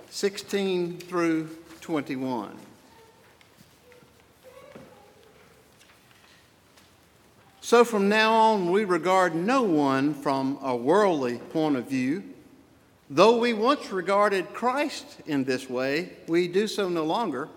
16 0.08 0.98
through 0.98 1.48
21. 1.80 2.56
So 7.60 7.84
from 7.84 8.08
now 8.08 8.34
on, 8.34 8.70
we 8.70 8.84
regard 8.84 9.34
no 9.34 9.62
one 9.62 10.14
from 10.14 10.60
a 10.62 10.76
worldly 10.76 11.38
point 11.38 11.74
of 11.74 11.88
view. 11.88 12.22
Though 13.08 13.38
we 13.38 13.52
once 13.52 13.90
regarded 13.90 14.54
Christ 14.54 15.16
in 15.26 15.42
this 15.42 15.68
way, 15.68 16.12
we 16.28 16.46
do 16.46 16.68
so 16.68 16.88
no 16.88 17.02
longer. 17.02 17.48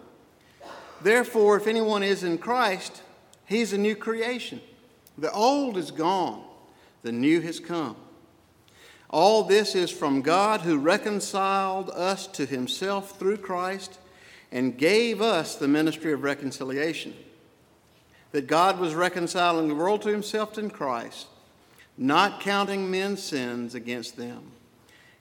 Therefore, 1.04 1.56
if 1.58 1.68
anyone 1.68 2.02
is 2.02 2.24
in 2.24 2.40
Christ, 2.40 3.04
he's 3.46 3.74
a 3.74 3.78
new 3.78 3.96
creation. 3.96 4.62
The 5.18 5.32
old 5.32 5.78
is 5.78 5.92
gone, 5.92 6.44
the 7.04 7.12
new 7.12 7.42
has 7.42 7.60
come. 7.60 7.96
All 9.10 9.44
this 9.44 9.76
is 9.76 9.92
from 9.92 10.24
God 10.24 10.62
who 10.62 10.80
reconciled 10.80 11.92
us 11.92 12.26
to 12.28 12.48
himself 12.48 13.20
through 13.20 13.38
Christ 13.38 14.00
and 14.52 14.78
gave 14.78 15.22
us 15.22 15.56
the 15.56 15.68
ministry 15.68 16.14
of 16.14 16.24
reconciliation. 16.24 17.14
That 18.32 18.48
God 18.48 18.80
was 18.80 18.96
reconciling 18.96 19.68
the 19.68 19.76
world 19.76 20.02
to 20.04 20.10
himself 20.10 20.58
in 20.58 20.72
Christ, 20.72 21.28
not 21.96 22.40
counting 22.40 22.90
men's 22.90 23.22
sins 23.22 23.76
against 23.76 24.18
them. 24.18 24.52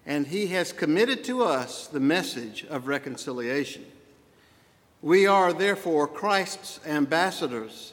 And 0.07 0.27
he 0.27 0.47
has 0.49 0.73
committed 0.73 1.23
to 1.25 1.43
us 1.43 1.87
the 1.87 2.01
message 2.01 2.65
of 2.71 2.89
reconciliation. 2.89 3.85
We 5.03 5.27
are 5.27 5.53
therefore 5.53 6.09
Christ's 6.09 6.81
ambassadors, 6.87 7.93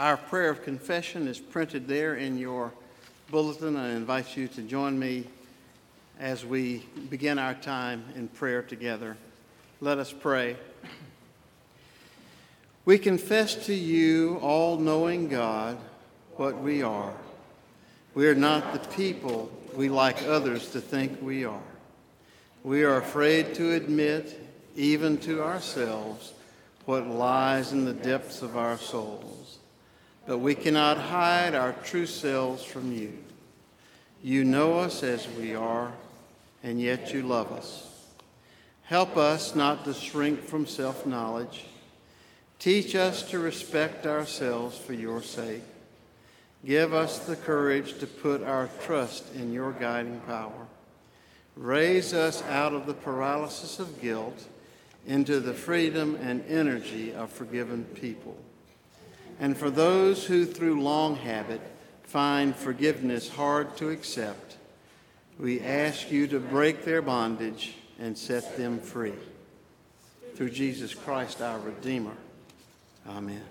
Our 0.00 0.16
prayer 0.16 0.48
of 0.48 0.62
confession 0.62 1.28
is 1.28 1.38
printed 1.38 1.86
there 1.86 2.14
in 2.14 2.38
your 2.38 2.72
bulletin. 3.30 3.76
I 3.76 3.90
invite 3.90 4.34
you 4.34 4.48
to 4.48 4.62
join 4.62 4.98
me 4.98 5.24
as 6.18 6.42
we 6.42 6.86
begin 7.10 7.38
our 7.38 7.52
time 7.52 8.06
in 8.16 8.28
prayer 8.28 8.62
together. 8.62 9.18
Let 9.82 9.98
us 9.98 10.10
pray. 10.10 10.56
We 12.86 12.96
confess 12.96 13.66
to 13.66 13.74
you, 13.74 14.38
all 14.40 14.78
knowing 14.78 15.28
God, 15.28 15.76
what 16.36 16.58
we 16.58 16.82
are. 16.82 17.12
We 18.14 18.26
are 18.26 18.34
not 18.34 18.72
the 18.72 18.88
people 18.96 19.52
we 19.76 19.90
like 19.90 20.22
others 20.22 20.70
to 20.70 20.80
think 20.80 21.20
we 21.20 21.44
are. 21.44 21.60
We 22.64 22.84
are 22.84 22.96
afraid 22.96 23.54
to 23.56 23.74
admit, 23.74 24.40
even 24.76 25.18
to 25.18 25.42
ourselves, 25.42 26.32
what 26.86 27.06
lies 27.06 27.72
in 27.72 27.84
the 27.84 27.92
depths 27.92 28.40
of 28.40 28.56
our 28.56 28.78
souls. 28.78 29.39
But 30.26 30.38
we 30.38 30.54
cannot 30.54 30.98
hide 30.98 31.54
our 31.54 31.72
true 31.84 32.06
selves 32.06 32.62
from 32.62 32.92
you. 32.92 33.12
You 34.22 34.44
know 34.44 34.78
us 34.78 35.02
as 35.02 35.26
we 35.28 35.54
are, 35.54 35.92
and 36.62 36.80
yet 36.80 37.12
you 37.14 37.22
love 37.22 37.52
us. 37.52 37.88
Help 38.82 39.16
us 39.16 39.54
not 39.54 39.84
to 39.84 39.94
shrink 39.94 40.42
from 40.42 40.66
self 40.66 41.06
knowledge. 41.06 41.64
Teach 42.58 42.94
us 42.94 43.22
to 43.30 43.38
respect 43.38 44.06
ourselves 44.06 44.76
for 44.76 44.92
your 44.92 45.22
sake. 45.22 45.62
Give 46.64 46.92
us 46.92 47.20
the 47.20 47.36
courage 47.36 47.98
to 48.00 48.06
put 48.06 48.42
our 48.42 48.68
trust 48.84 49.34
in 49.34 49.52
your 49.52 49.72
guiding 49.72 50.20
power. 50.26 50.66
Raise 51.56 52.12
us 52.12 52.42
out 52.42 52.74
of 52.74 52.86
the 52.86 52.94
paralysis 52.94 53.78
of 53.78 54.00
guilt 54.02 54.46
into 55.06 55.40
the 55.40 55.54
freedom 55.54 56.16
and 56.20 56.44
energy 56.46 57.14
of 57.14 57.30
forgiven 57.30 57.84
people. 57.94 58.36
And 59.40 59.56
for 59.56 59.70
those 59.70 60.26
who, 60.26 60.44
through 60.44 60.82
long 60.82 61.16
habit, 61.16 61.62
find 62.02 62.54
forgiveness 62.54 63.30
hard 63.30 63.74
to 63.78 63.88
accept, 63.88 64.58
we 65.38 65.62
ask 65.62 66.10
you 66.10 66.26
to 66.26 66.38
break 66.38 66.84
their 66.84 67.00
bondage 67.00 67.74
and 67.98 68.18
set 68.18 68.58
them 68.58 68.78
free. 68.78 69.14
Through 70.34 70.50
Jesus 70.50 70.94
Christ, 70.94 71.40
our 71.40 71.58
Redeemer. 71.58 72.12
Amen. 73.08 73.42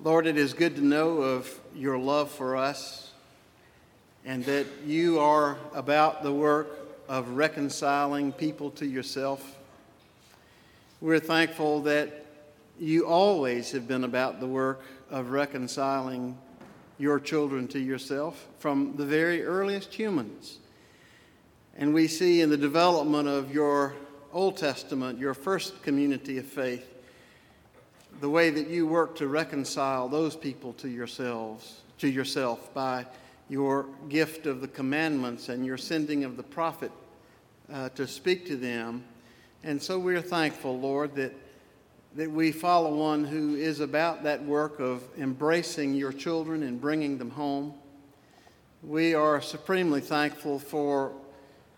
Lord, 0.00 0.26
it 0.26 0.36
is 0.36 0.54
good 0.54 0.74
to 0.74 0.84
know 0.84 1.18
of 1.18 1.48
your 1.72 1.98
love 1.98 2.32
for 2.32 2.56
us 2.56 3.12
and 4.24 4.44
that 4.46 4.66
you 4.84 5.20
are 5.20 5.56
about 5.72 6.24
the 6.24 6.32
work 6.32 6.77
of 7.08 7.30
reconciling 7.30 8.32
people 8.32 8.70
to 8.72 8.86
yourself. 8.86 9.56
We're 11.00 11.20
thankful 11.20 11.82
that 11.82 12.26
you 12.78 13.06
always 13.06 13.72
have 13.72 13.88
been 13.88 14.04
about 14.04 14.40
the 14.40 14.46
work 14.46 14.82
of 15.10 15.30
reconciling 15.30 16.36
your 16.98 17.18
children 17.18 17.66
to 17.68 17.78
yourself 17.78 18.46
from 18.58 18.94
the 18.96 19.06
very 19.06 19.44
earliest 19.44 19.94
humans. 19.94 20.58
And 21.76 21.94
we 21.94 22.08
see 22.08 22.40
in 22.40 22.50
the 22.50 22.56
development 22.56 23.28
of 23.28 23.54
your 23.54 23.94
Old 24.32 24.56
Testament, 24.56 25.18
your 25.18 25.34
first 25.34 25.82
community 25.82 26.38
of 26.38 26.46
faith, 26.46 26.86
the 28.20 28.28
way 28.28 28.50
that 28.50 28.68
you 28.68 28.86
work 28.86 29.16
to 29.16 29.28
reconcile 29.28 30.08
those 30.08 30.36
people 30.36 30.72
to 30.74 30.88
yourselves, 30.88 31.82
to 31.98 32.08
yourself 32.08 32.74
by 32.74 33.06
your 33.48 33.86
gift 34.08 34.46
of 34.46 34.60
the 34.60 34.68
commandments 34.68 35.48
and 35.48 35.64
your 35.64 35.78
sending 35.78 36.24
of 36.24 36.36
the 36.36 36.42
prophet 36.42 36.92
uh, 37.72 37.88
to 37.90 38.06
speak 38.06 38.46
to 38.46 38.56
them. 38.56 39.04
And 39.64 39.82
so 39.82 39.98
we're 39.98 40.22
thankful, 40.22 40.78
Lord, 40.78 41.14
that, 41.16 41.34
that 42.16 42.30
we 42.30 42.52
follow 42.52 42.94
one 42.94 43.24
who 43.24 43.56
is 43.56 43.80
about 43.80 44.22
that 44.24 44.44
work 44.44 44.80
of 44.80 45.02
embracing 45.18 45.94
your 45.94 46.12
children 46.12 46.62
and 46.62 46.80
bringing 46.80 47.18
them 47.18 47.30
home. 47.30 47.74
We 48.82 49.14
are 49.14 49.40
supremely 49.40 50.00
thankful 50.00 50.58
for 50.58 51.12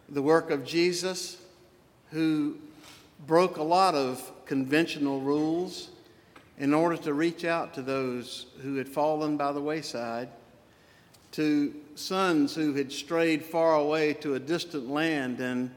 the 0.08 0.22
work 0.22 0.50
of 0.50 0.64
Jesus, 0.64 1.38
who 2.10 2.58
broke 3.26 3.56
a 3.56 3.62
lot 3.62 3.94
of 3.94 4.30
conventional 4.44 5.20
rules 5.20 5.90
in 6.58 6.74
order 6.74 6.96
to 6.96 7.14
reach 7.14 7.44
out 7.44 7.72
to 7.74 7.82
those 7.82 8.46
who 8.60 8.76
had 8.76 8.88
fallen 8.88 9.36
by 9.36 9.52
the 9.52 9.60
wayside, 9.60 10.28
to 11.32 11.74
sons 11.94 12.54
who 12.54 12.74
had 12.74 12.90
strayed 12.90 13.44
far 13.44 13.76
away 13.76 14.14
to 14.14 14.34
a 14.34 14.38
distant 14.38 14.88
land 14.88 15.40
and 15.40 15.70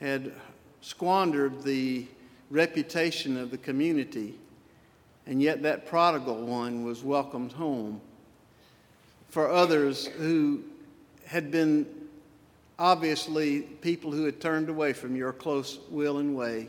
had 0.00 0.32
squandered 0.80 1.62
the 1.62 2.06
reputation 2.50 3.36
of 3.36 3.50
the 3.50 3.58
community, 3.58 4.34
and 5.26 5.42
yet 5.42 5.62
that 5.62 5.86
prodigal 5.86 6.44
one 6.44 6.84
was 6.84 7.02
welcomed 7.04 7.52
home. 7.52 8.00
For 9.28 9.50
others 9.50 10.06
who 10.06 10.64
had 11.26 11.50
been 11.50 11.86
obviously 12.78 13.60
people 13.60 14.10
who 14.10 14.24
had 14.24 14.40
turned 14.40 14.68
away 14.68 14.92
from 14.92 15.14
your 15.14 15.32
close 15.32 15.78
will 15.90 16.18
and 16.18 16.34
way, 16.34 16.68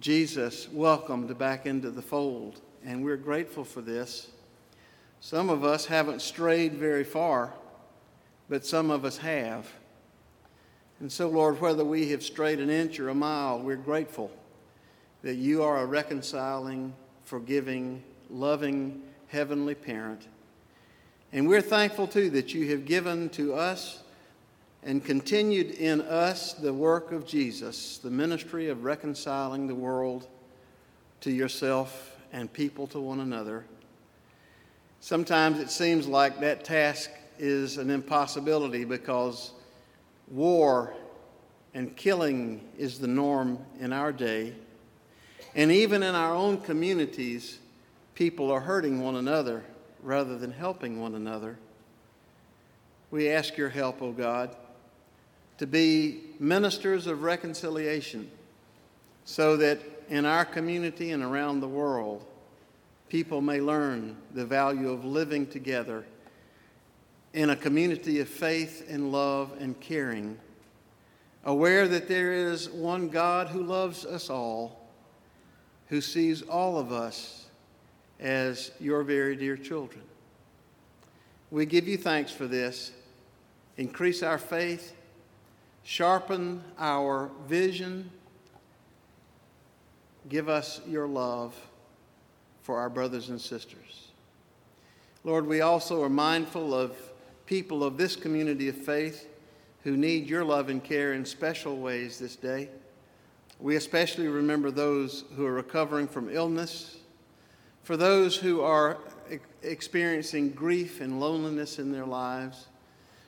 Jesus 0.00 0.68
welcomed 0.70 1.36
back 1.38 1.66
into 1.66 1.90
the 1.90 2.02
fold 2.02 2.60
and 2.84 3.04
we're 3.04 3.16
grateful 3.16 3.64
for 3.64 3.80
this. 3.80 4.28
Some 5.20 5.50
of 5.50 5.64
us 5.64 5.86
haven't 5.86 6.22
strayed 6.22 6.74
very 6.74 7.04
far, 7.04 7.52
but 8.48 8.64
some 8.64 8.90
of 8.90 9.04
us 9.04 9.18
have. 9.18 9.70
And 10.98 11.12
so, 11.12 11.28
Lord, 11.28 11.60
whether 11.60 11.84
we 11.84 12.10
have 12.10 12.22
strayed 12.22 12.58
an 12.58 12.70
inch 12.70 12.98
or 12.98 13.10
a 13.10 13.14
mile, 13.14 13.60
we're 13.60 13.76
grateful 13.76 14.30
that 15.22 15.34
you 15.36 15.62
are 15.62 15.78
a 15.78 15.86
reconciling, 15.86 16.94
forgiving, 17.24 18.02
loving, 18.30 19.02
heavenly 19.28 19.74
parent. 19.74 20.26
And 21.32 21.46
we're 21.46 21.62
thankful, 21.62 22.06
too, 22.06 22.30
that 22.30 22.54
you 22.54 22.70
have 22.70 22.86
given 22.86 23.28
to 23.30 23.54
us 23.54 24.02
and 24.82 25.04
continued 25.04 25.70
in 25.72 26.00
us 26.00 26.54
the 26.54 26.72
work 26.72 27.12
of 27.12 27.26
Jesus, 27.26 27.98
the 27.98 28.10
ministry 28.10 28.68
of 28.68 28.84
reconciling 28.84 29.66
the 29.66 29.74
world 29.74 30.26
to 31.20 31.30
yourself 31.30 32.16
and 32.32 32.50
people 32.50 32.86
to 32.88 33.00
one 33.00 33.20
another. 33.20 33.64
Sometimes 35.00 35.58
it 35.58 35.70
seems 35.70 36.06
like 36.06 36.40
that 36.40 36.64
task 36.64 37.10
is 37.38 37.78
an 37.78 37.90
impossibility 37.90 38.84
because 38.84 39.52
war 40.28 40.94
and 41.72 41.96
killing 41.96 42.60
is 42.76 42.98
the 42.98 43.06
norm 43.06 43.58
in 43.80 43.92
our 43.92 44.12
day. 44.12 44.54
And 45.54 45.72
even 45.72 46.02
in 46.02 46.14
our 46.14 46.34
own 46.34 46.58
communities, 46.60 47.58
people 48.14 48.52
are 48.52 48.60
hurting 48.60 49.00
one 49.00 49.16
another 49.16 49.64
rather 50.02 50.36
than 50.36 50.52
helping 50.52 51.00
one 51.00 51.14
another. 51.14 51.58
We 53.10 53.30
ask 53.30 53.56
your 53.56 53.70
help, 53.70 54.02
O 54.02 54.08
oh 54.08 54.12
God, 54.12 54.54
to 55.58 55.66
be 55.66 56.20
ministers 56.38 57.06
of 57.06 57.22
reconciliation 57.22 58.30
so 59.24 59.56
that 59.56 59.80
in 60.08 60.26
our 60.26 60.44
community 60.44 61.10
and 61.10 61.22
around 61.22 61.60
the 61.60 61.68
world, 61.68 62.24
people 63.10 63.42
may 63.42 63.60
learn 63.60 64.16
the 64.32 64.46
value 64.46 64.90
of 64.90 65.04
living 65.04 65.46
together 65.46 66.06
in 67.34 67.50
a 67.50 67.56
community 67.56 68.20
of 68.20 68.28
faith 68.28 68.86
and 68.88 69.12
love 69.12 69.52
and 69.60 69.78
caring, 69.80 70.38
aware 71.44 71.86
that 71.86 72.08
there 72.08 72.32
is 72.32 72.70
one 72.70 73.08
God 73.08 73.48
who 73.48 73.62
loves 73.62 74.06
us 74.06 74.30
all, 74.30 74.88
who 75.88 76.00
sees 76.00 76.40
all 76.42 76.78
of 76.78 76.92
us 76.92 77.46
as 78.18 78.70
your 78.80 79.02
very 79.02 79.36
dear 79.36 79.56
children. 79.56 80.02
We 81.50 81.66
give 81.66 81.86
you 81.86 81.98
thanks 81.98 82.32
for 82.32 82.46
this. 82.46 82.92
Increase 83.76 84.22
our 84.22 84.38
faith, 84.38 84.94
sharpen 85.82 86.62
our 86.78 87.30
vision 87.46 88.10
Give 90.28 90.48
us 90.48 90.80
your 90.86 91.08
love 91.08 91.56
for 92.70 92.78
our 92.78 92.88
brothers 92.88 93.30
and 93.30 93.40
sisters. 93.40 94.12
Lord, 95.24 95.44
we 95.44 95.60
also 95.60 96.04
are 96.04 96.08
mindful 96.08 96.72
of 96.72 96.94
people 97.44 97.82
of 97.82 97.96
this 97.96 98.14
community 98.14 98.68
of 98.68 98.76
faith 98.76 99.28
who 99.82 99.96
need 99.96 100.28
your 100.28 100.44
love 100.44 100.68
and 100.68 100.84
care 100.84 101.14
in 101.14 101.24
special 101.24 101.78
ways 101.78 102.20
this 102.20 102.36
day. 102.36 102.68
We 103.58 103.74
especially 103.74 104.28
remember 104.28 104.70
those 104.70 105.24
who 105.34 105.44
are 105.46 105.52
recovering 105.52 106.06
from 106.06 106.30
illness, 106.30 106.98
for 107.82 107.96
those 107.96 108.36
who 108.36 108.60
are 108.60 108.98
experiencing 109.62 110.50
grief 110.50 111.00
and 111.00 111.18
loneliness 111.18 111.80
in 111.80 111.90
their 111.90 112.06
lives, 112.06 112.68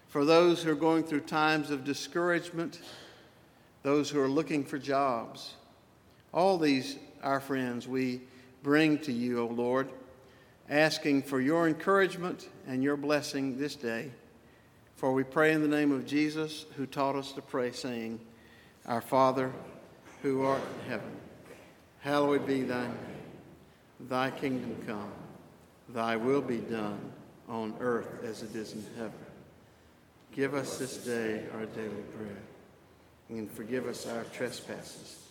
for 0.06 0.24
those 0.24 0.62
who 0.62 0.70
are 0.70 0.76
going 0.76 1.02
through 1.02 1.22
times 1.22 1.72
of 1.72 1.82
discouragement, 1.82 2.80
those 3.82 4.08
who 4.08 4.20
are 4.20 4.28
looking 4.28 4.62
for 4.62 4.78
jobs. 4.78 5.54
All 6.32 6.58
these, 6.58 6.96
our 7.24 7.40
friends, 7.40 7.88
we 7.88 8.20
bring 8.62 8.98
to 8.98 9.12
you, 9.12 9.40
O 9.40 9.46
Lord, 9.46 9.88
asking 10.68 11.22
for 11.22 11.40
your 11.40 11.68
encouragement 11.68 12.48
and 12.66 12.82
your 12.82 12.96
blessing 12.96 13.58
this 13.58 13.74
day. 13.74 14.10
For 14.96 15.12
we 15.12 15.24
pray 15.24 15.52
in 15.52 15.62
the 15.62 15.68
name 15.68 15.90
of 15.90 16.06
Jesus, 16.06 16.64
who 16.76 16.86
taught 16.86 17.16
us 17.16 17.32
to 17.32 17.42
pray, 17.42 17.72
saying, 17.72 18.20
Our 18.86 19.00
Father, 19.00 19.52
who 20.22 20.42
art 20.42 20.62
in 20.62 20.90
heaven, 20.90 21.16
hallowed 22.00 22.46
be 22.46 22.62
thy 22.62 22.84
name. 22.84 22.96
Thy 24.08 24.30
kingdom 24.30 24.76
come, 24.86 25.12
Thy 25.88 26.16
will 26.16 26.40
be 26.40 26.58
done 26.58 27.12
on 27.48 27.74
earth 27.80 28.24
as 28.24 28.42
it 28.42 28.54
is 28.54 28.72
in 28.72 28.84
heaven. 28.96 29.12
Give 30.32 30.54
us 30.54 30.78
this 30.78 30.96
day 30.98 31.44
our 31.54 31.66
daily 31.66 32.04
bread, 32.16 32.42
and 33.28 33.50
forgive 33.50 33.86
us 33.86 34.06
our 34.06 34.24
trespasses, 34.24 35.21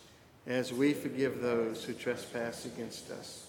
as 0.46 0.72
we 0.72 0.92
forgive 0.92 1.40
those 1.40 1.84
who 1.84 1.92
trespass 1.92 2.64
against 2.64 3.10
us. 3.10 3.46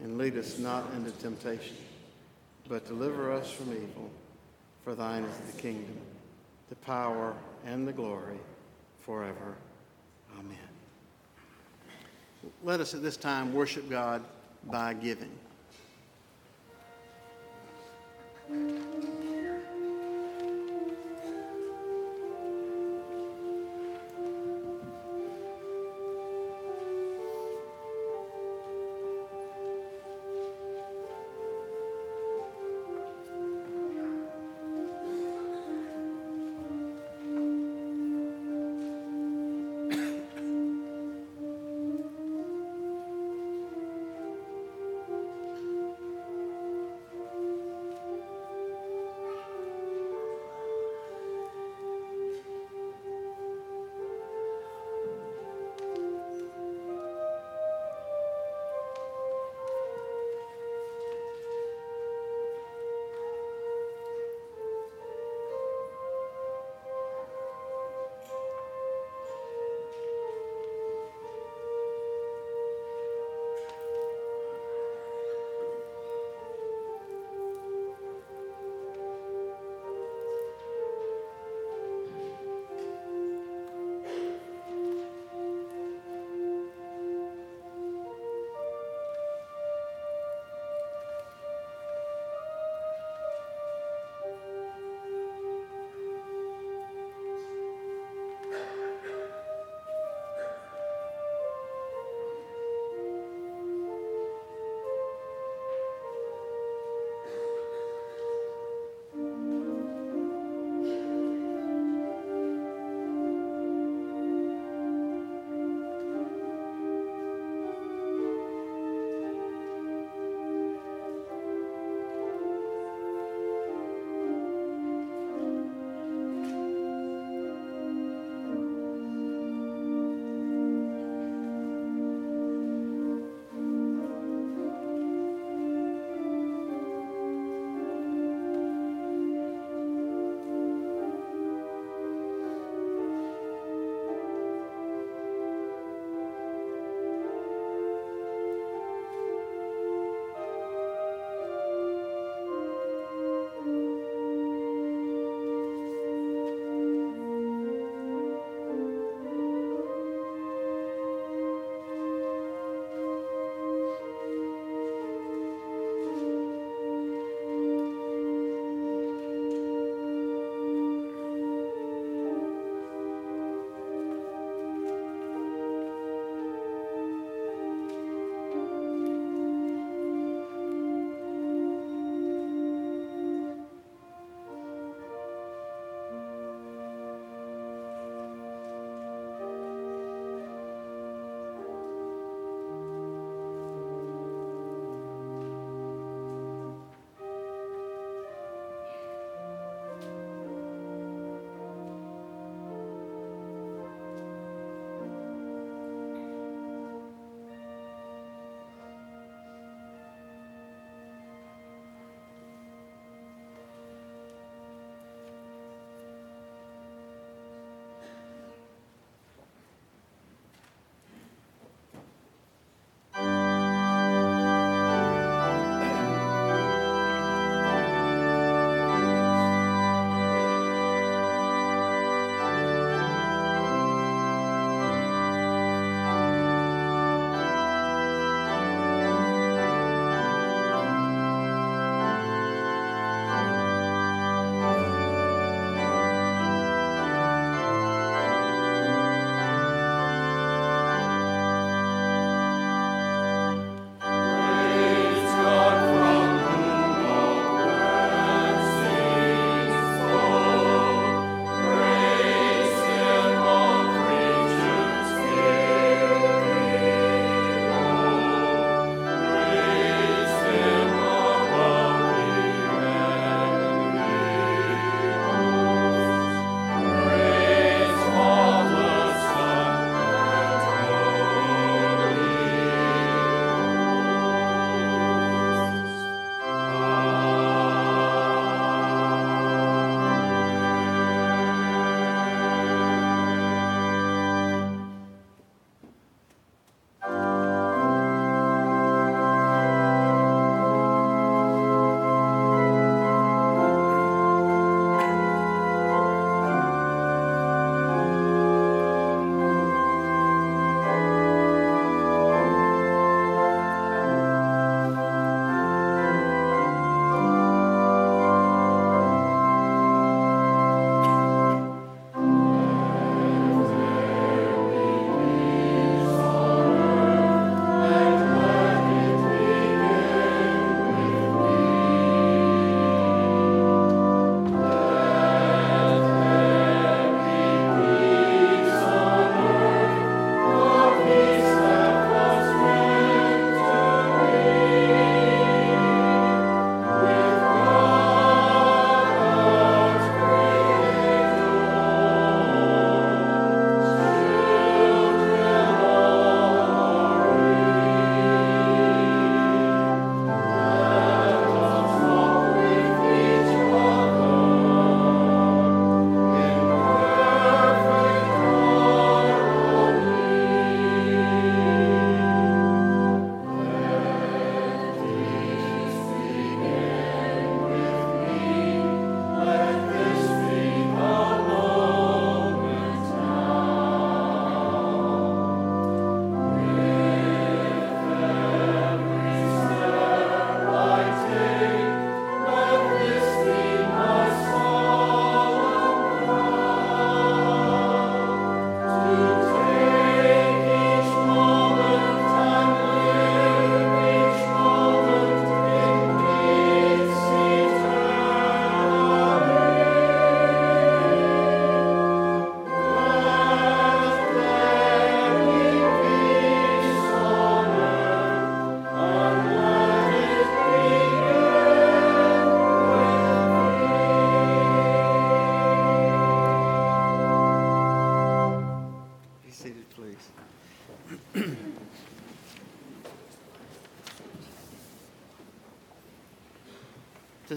And 0.00 0.16
lead 0.16 0.36
us 0.36 0.58
not 0.58 0.92
into 0.94 1.10
temptation, 1.12 1.76
but 2.68 2.86
deliver 2.86 3.32
us 3.32 3.50
from 3.50 3.72
evil. 3.72 4.10
For 4.84 4.94
thine 4.94 5.24
is 5.24 5.52
the 5.54 5.60
kingdom, 5.60 5.96
the 6.70 6.76
power, 6.76 7.34
and 7.66 7.86
the 7.86 7.92
glory 7.92 8.38
forever. 9.00 9.56
Amen. 10.38 10.56
Let 12.64 12.80
us 12.80 12.94
at 12.94 13.02
this 13.02 13.18
time 13.18 13.52
worship 13.52 13.90
God 13.90 14.22
by 14.64 14.94
giving. 14.94 15.30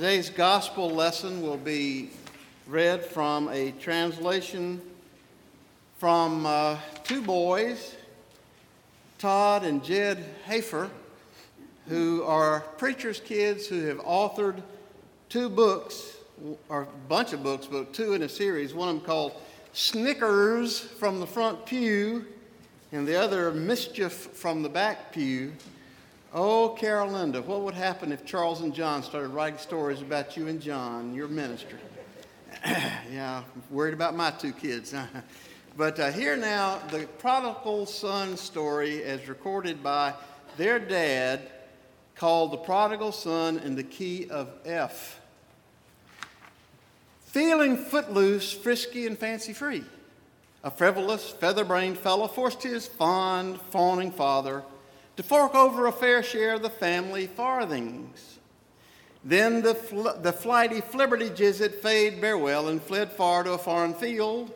Today's 0.03 0.29
gospel 0.29 0.89
lesson 0.89 1.41
will 1.41 1.55
be 1.55 2.09
read 2.67 3.05
from 3.05 3.47
a 3.47 3.71
translation 3.71 4.81
from 5.97 6.45
uh, 6.45 6.77
two 7.05 7.21
boys, 7.21 7.95
Todd 9.17 9.63
and 9.63 9.81
Jed 9.81 10.25
Hafer, 10.43 10.89
who 11.87 12.21
are 12.23 12.59
preacher's 12.77 13.21
kids 13.21 13.65
who 13.65 13.85
have 13.85 13.99
authored 13.99 14.61
two 15.29 15.47
books, 15.47 16.17
or 16.67 16.81
a 16.81 17.07
bunch 17.07 17.31
of 17.31 17.41
books, 17.41 17.65
but 17.65 17.93
two 17.93 18.11
in 18.11 18.23
a 18.23 18.29
series. 18.29 18.73
One 18.73 18.89
of 18.89 18.95
them 18.95 19.05
called 19.05 19.31
Snickers 19.71 20.81
from 20.81 21.21
the 21.21 21.27
Front 21.27 21.65
Pew, 21.65 22.25
and 22.91 23.07
the 23.07 23.15
other 23.15 23.53
Mischief 23.53 24.11
from 24.11 24.63
the 24.63 24.69
Back 24.69 25.13
Pew. 25.13 25.53
Oh, 26.35 26.69
Carolinda, 26.69 27.43
what 27.43 27.61
would 27.61 27.75
happen 27.75 28.11
if 28.11 28.25
Charles 28.25 28.61
and 28.61 28.73
John 28.73 29.03
started 29.03 29.27
writing 29.27 29.59
stories 29.59 30.01
about 30.01 30.35
you 30.35 30.47
and 30.47 30.59
John, 30.59 31.13
your 31.13 31.27
ministry? 31.27 31.77
yeah, 32.65 33.43
worried 33.69 33.93
about 33.93 34.15
my 34.15 34.31
two 34.31 34.51
kids. 34.51 34.95
but 35.77 35.99
uh, 35.99 36.11
here 36.11 36.35
now, 36.35 36.79
the 36.89 37.05
prodigal 37.19 37.85
son 37.85 38.35
story 38.35 39.03
as 39.03 39.29
recorded 39.29 39.83
by 39.83 40.15
their 40.57 40.79
dad, 40.79 41.51
called 42.15 42.51
The 42.51 42.57
Prodigal 42.57 43.11
Son 43.11 43.59
in 43.59 43.75
the 43.75 43.83
Key 43.83 44.27
of 44.31 44.49
F. 44.65 45.21
Feeling 47.25 47.77
footloose, 47.77 48.51
frisky, 48.51 49.05
and 49.05 49.19
fancy 49.19 49.53
free, 49.53 49.83
a 50.63 50.71
frivolous, 50.71 51.29
feather 51.29 51.63
brained 51.63 51.99
fellow 51.99 52.27
forced 52.27 52.63
his 52.63 52.87
fond, 52.87 53.61
fawning 53.69 54.09
father 54.09 54.63
to 55.17 55.23
fork 55.23 55.55
over 55.55 55.87
a 55.87 55.91
fair 55.91 56.23
share 56.23 56.55
of 56.55 56.61
the 56.61 56.69
family 56.69 57.27
farthings. 57.27 58.39
Then 59.23 59.61
the, 59.61 59.75
fl- 59.75 60.09
the 60.21 60.33
flighty 60.33 60.81
Flibbertigibbet 60.81 61.75
fade 61.75 62.19
farewell 62.19 62.67
and 62.67 62.81
fled 62.81 63.11
far 63.11 63.43
to 63.43 63.53
a 63.53 63.57
foreign 63.57 63.93
field, 63.93 64.53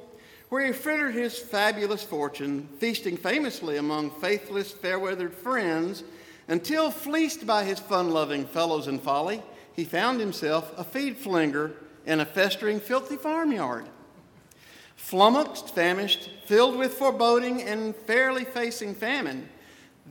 where 0.49 0.65
he 0.65 0.73
frittered 0.73 1.13
his 1.13 1.37
fabulous 1.37 2.03
fortune, 2.03 2.67
feasting 2.79 3.17
famously 3.17 3.77
among 3.77 4.11
faithless, 4.11 4.71
fair 4.71 4.99
weathered 4.99 5.33
friends, 5.33 6.03
until, 6.47 6.91
fleeced 6.91 7.45
by 7.45 7.63
his 7.63 7.79
fun 7.79 8.11
loving 8.11 8.45
fellows 8.45 8.87
in 8.87 8.99
folly, 8.99 9.43
he 9.73 9.83
found 9.83 10.19
himself 10.19 10.73
a 10.77 10.83
feed 10.83 11.17
flinger 11.17 11.73
in 12.05 12.21
a 12.21 12.25
festering, 12.25 12.79
filthy 12.79 13.17
farmyard. 13.17 13.85
Flummoxed, 14.95 15.75
famished, 15.75 16.29
filled 16.45 16.77
with 16.77 16.93
foreboding, 16.93 17.61
and 17.61 17.95
fairly 17.95 18.45
facing 18.45 18.95
famine, 18.95 19.47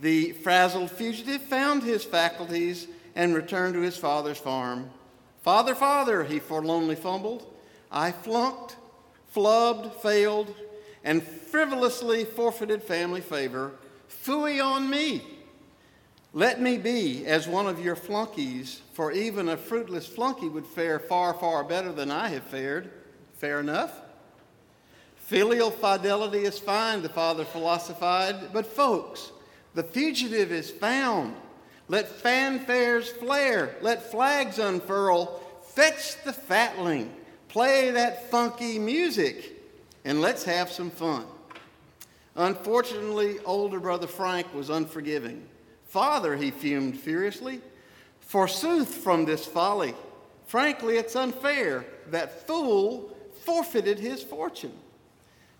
the 0.01 0.33
frazzled 0.33 0.91
fugitive 0.91 1.43
found 1.43 1.83
his 1.83 2.05
faculties 2.05 2.87
and 3.15 3.35
returned 3.35 3.75
to 3.75 3.81
his 3.81 3.97
father's 3.97 4.39
farm. 4.39 4.91
Father, 5.43 5.75
father, 5.75 6.25
he 6.25 6.39
forlornly 6.39 6.97
fumbled. 6.97 7.47
I 7.91 8.13
flunked, 8.13 8.77
flubbed, 9.35 9.95
failed, 10.03 10.55
and 11.05 11.23
frivolously 11.23 12.25
forfeited 12.25 12.83
family 12.83 13.21
favor. 13.21 13.73
Fooey 14.09 14.63
on 14.63 14.91
me. 14.91 15.23
Let 16.33 16.61
me 16.61 16.77
be 16.77 17.25
as 17.25 17.49
one 17.49 17.67
of 17.67 17.83
your 17.83 17.97
flunkies, 17.97 18.83
for 18.93 19.13
even 19.13 19.49
a 19.49 19.57
fruitless 19.57 20.07
flunky 20.07 20.49
would 20.49 20.67
fare 20.67 20.99
far, 20.99 21.33
far 21.33 21.65
better 21.65 21.93
than 21.93 22.11
I 22.11 22.29
have 22.29 22.43
fared. 22.45 22.91
Fair 23.39 23.61
enough. 23.61 24.03
Filial 25.17 25.71
fidelity 25.71 26.41
is 26.41 26.59
fine, 26.59 27.03
the 27.03 27.09
father 27.09 27.45
philosophized, 27.45 28.53
but 28.53 28.67
folks, 28.67 29.33
the 29.77 29.85
fugitive 29.85 30.51
is 30.53 30.71
found. 30.71 31.37
Let 31.89 32.09
fanfares 32.09 33.09
flare. 33.09 33.77
Let 33.83 34.11
flags 34.11 34.59
unfurl. 34.59 35.41
Fetch 35.63 36.25
the 36.25 36.33
fatling. 36.33 37.13
Play 37.49 37.91
that 37.91 38.31
funky 38.31 38.79
music. 38.79 39.53
And 40.07 40.23
let's 40.23 40.45
have 40.45 40.73
some 40.73 40.91
fun. 40.91 41.27
Unfortunately, 42.37 43.39
older 43.45 43.79
brother 43.79 44.07
Frank 44.07 44.53
was 44.55 44.71
unforgiving. 44.71 45.47
Father, 45.85 46.37
he 46.37 46.51
fumed 46.51 46.99
furiously, 46.99 47.61
forsooth 48.21 48.95
from 48.95 49.27
this 49.27 49.45
folly. 49.45 49.95
Frankly, 50.47 50.97
it's 50.97 51.17
unfair. 51.17 51.85
That 52.11 52.47
fool 52.47 53.15
forfeited 53.45 53.99
his 53.99 54.23
fortune. 54.23 54.73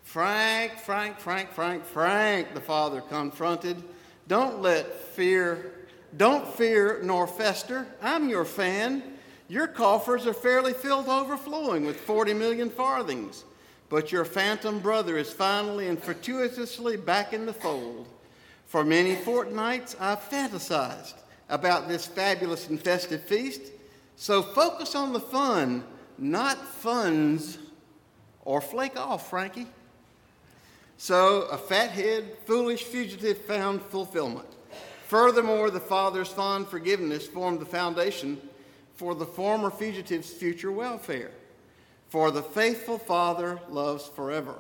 Frank, 0.05 0.79
Frank, 0.79 1.19
Frank, 1.19 1.51
Frank, 1.51 1.85
Frank, 1.85 2.55
the 2.55 2.61
father 2.63 3.03
confronted. 3.03 3.83
Don't 4.29 4.61
let 4.61 4.93
fear, 4.93 5.73
don't 6.17 6.47
fear 6.47 7.01
nor 7.03 7.27
fester. 7.27 7.87
I'm 8.03 8.29
your 8.29 8.45
fan. 8.45 9.03
Your 9.49 9.69
coffers 9.69 10.27
are 10.27 10.35
fairly 10.35 10.73
filled 10.73 11.09
overflowing 11.09 11.87
with 11.87 12.01
40 12.01 12.35
million 12.35 12.69
farthings. 12.71 13.45
But 13.89 14.11
your 14.11 14.25
phantom 14.25 14.81
brother 14.81 15.17
is 15.17 15.33
finally 15.33 15.87
and 15.89 16.03
fortuitously 16.03 16.97
back 16.97 17.33
in 17.33 17.47
the 17.47 17.53
fold. 17.53 18.09
For 18.67 18.85
many 18.85 19.15
fortnights, 19.15 19.95
I've 20.01 20.29
fantasized 20.29 21.15
about 21.49 21.87
this 21.87 22.05
fabulous 22.05 22.69
and 22.69 22.81
festive 22.81 23.23
feast. 23.23 23.63
So 24.17 24.43
focus 24.43 24.97
on 24.97 25.13
the 25.13 25.21
fun, 25.21 25.85
not 26.19 26.59
funds, 26.59 27.59
or 28.45 28.61
flake 28.61 28.99
off, 28.99 29.31
Frankie. 29.31 29.67
So 30.99 31.43
a 31.43 31.59
fathead, 31.59 32.39
foolish 32.47 32.85
fugitive 32.85 33.39
found 33.39 33.83
fulfillment. 33.83 34.49
Furthermore, 35.07 35.71
the 35.71 35.81
father's 35.81 36.29
fond 36.29 36.69
forgiveness 36.69 37.27
formed 37.27 37.61
the 37.61 37.67
foundation 37.67 38.41
for 38.97 39.15
the 39.15 39.27
former 39.27 39.71
fugitive's 39.71 40.31
future 40.31 40.73
welfare. 40.73 41.31
For 42.09 42.31
the 42.31 42.43
faithful 42.43 42.99
father 42.99 43.61
loves 43.69 44.07
forever. 44.09 44.57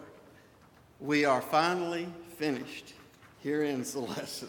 We 1.01 1.25
are 1.25 1.41
finally 1.41 2.07
finished. 2.37 2.93
Here 3.43 3.63
ends 3.63 3.93
the 3.93 4.01
lesson. 4.01 4.49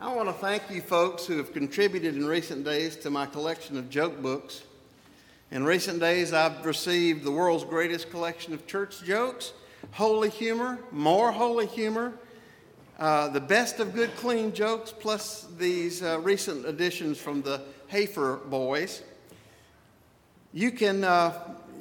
I 0.00 0.14
want 0.14 0.28
to 0.28 0.32
thank 0.32 0.70
you 0.70 0.80
folks 0.80 1.26
who 1.26 1.38
have 1.38 1.52
contributed 1.52 2.16
in 2.16 2.24
recent 2.24 2.64
days 2.64 2.96
to 2.96 3.10
my 3.10 3.26
collection 3.26 3.76
of 3.76 3.90
joke 3.90 4.22
books. 4.22 4.62
In 5.50 5.64
recent 5.64 5.98
days, 5.98 6.32
I've 6.32 6.64
received 6.64 7.24
the 7.24 7.32
world's 7.32 7.64
greatest 7.64 8.10
collection 8.10 8.54
of 8.54 8.66
church 8.66 9.02
jokes, 9.02 9.52
holy 9.92 10.30
humor, 10.30 10.78
more 10.90 11.32
holy 11.32 11.66
humor, 11.66 12.12
uh, 12.98 13.28
the 13.28 13.40
best 13.40 13.78
of 13.78 13.94
good, 13.94 14.14
clean 14.16 14.52
jokes, 14.52 14.92
plus 14.92 15.46
these 15.56 16.02
uh, 16.02 16.18
recent 16.20 16.66
additions 16.66 17.18
from 17.18 17.42
the 17.42 17.62
Hafer 17.86 18.36
boys. 18.48 19.02
You 20.52 20.72
can, 20.72 21.04
uh, 21.04 21.32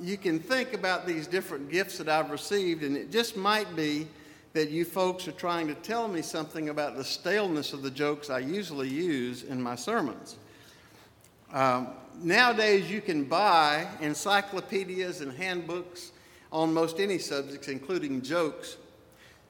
you 0.01 0.17
can 0.17 0.39
think 0.39 0.73
about 0.73 1.07
these 1.07 1.25
different 1.25 1.71
gifts 1.71 1.97
that 1.97 2.07
I've 2.07 2.29
received, 2.29 2.83
and 2.83 2.95
it 2.95 3.11
just 3.11 3.35
might 3.35 3.75
be 3.75 4.07
that 4.53 4.69
you 4.69 4.85
folks 4.85 5.27
are 5.27 5.33
trying 5.33 5.67
to 5.67 5.75
tell 5.75 6.07
me 6.07 6.21
something 6.21 6.69
about 6.69 6.95
the 6.97 7.03
staleness 7.03 7.73
of 7.73 7.81
the 7.81 7.91
jokes 7.91 8.29
I 8.29 8.39
usually 8.39 8.89
use 8.89 9.43
in 9.43 9.61
my 9.61 9.75
sermons. 9.75 10.35
Um, 11.53 11.89
nowadays, 12.21 12.89
you 12.89 13.01
can 13.01 13.23
buy 13.23 13.87
encyclopedias 14.01 15.21
and 15.21 15.31
handbooks 15.31 16.11
on 16.51 16.73
most 16.73 16.99
any 16.99 17.17
subjects, 17.17 17.67
including 17.67 18.21
jokes. 18.21 18.77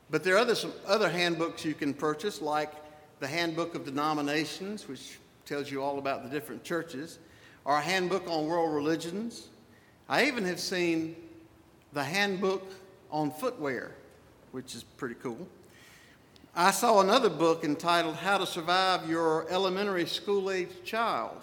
But 0.10 0.24
there 0.24 0.36
are 0.36 0.40
other, 0.40 0.56
some 0.56 0.74
other 0.86 1.10
handbooks 1.10 1.66
you 1.66 1.74
can 1.74 1.94
purchase, 1.94 2.42
like 2.42 2.72
the 3.20 3.28
Handbook 3.28 3.76
of 3.76 3.84
Denominations, 3.86 4.88
which 4.88 5.20
tells 5.46 5.72
you 5.72 5.82
all 5.82 6.00
about 6.00 6.24
the 6.24 6.30
different 6.30 6.64
churches, 6.64 7.20
or 7.66 7.78
a 7.78 7.82
handbook 7.82 8.28
on 8.30 8.48
world 8.48 8.74
religions. 8.74 9.48
I 10.08 10.26
even 10.26 10.46
have 10.46 10.60
seen 10.60 11.16
the 11.94 12.04
handbook 12.04 12.64
on 13.12 13.32
footwear, 13.32 13.92
which 14.52 14.76
is 14.76 14.84
pretty 14.84 15.16
cool. 15.16 15.48
I 16.56 16.72
saw 16.72 17.02
another 17.02 17.30
book 17.30 17.64
entitled 17.64 18.16
How 18.16 18.38
to 18.38 18.46
Survive 18.46 19.10
Your 19.10 19.48
Elementary 19.50 20.06
School 20.06 20.50
Age 20.50 20.70
Child. 20.84 21.38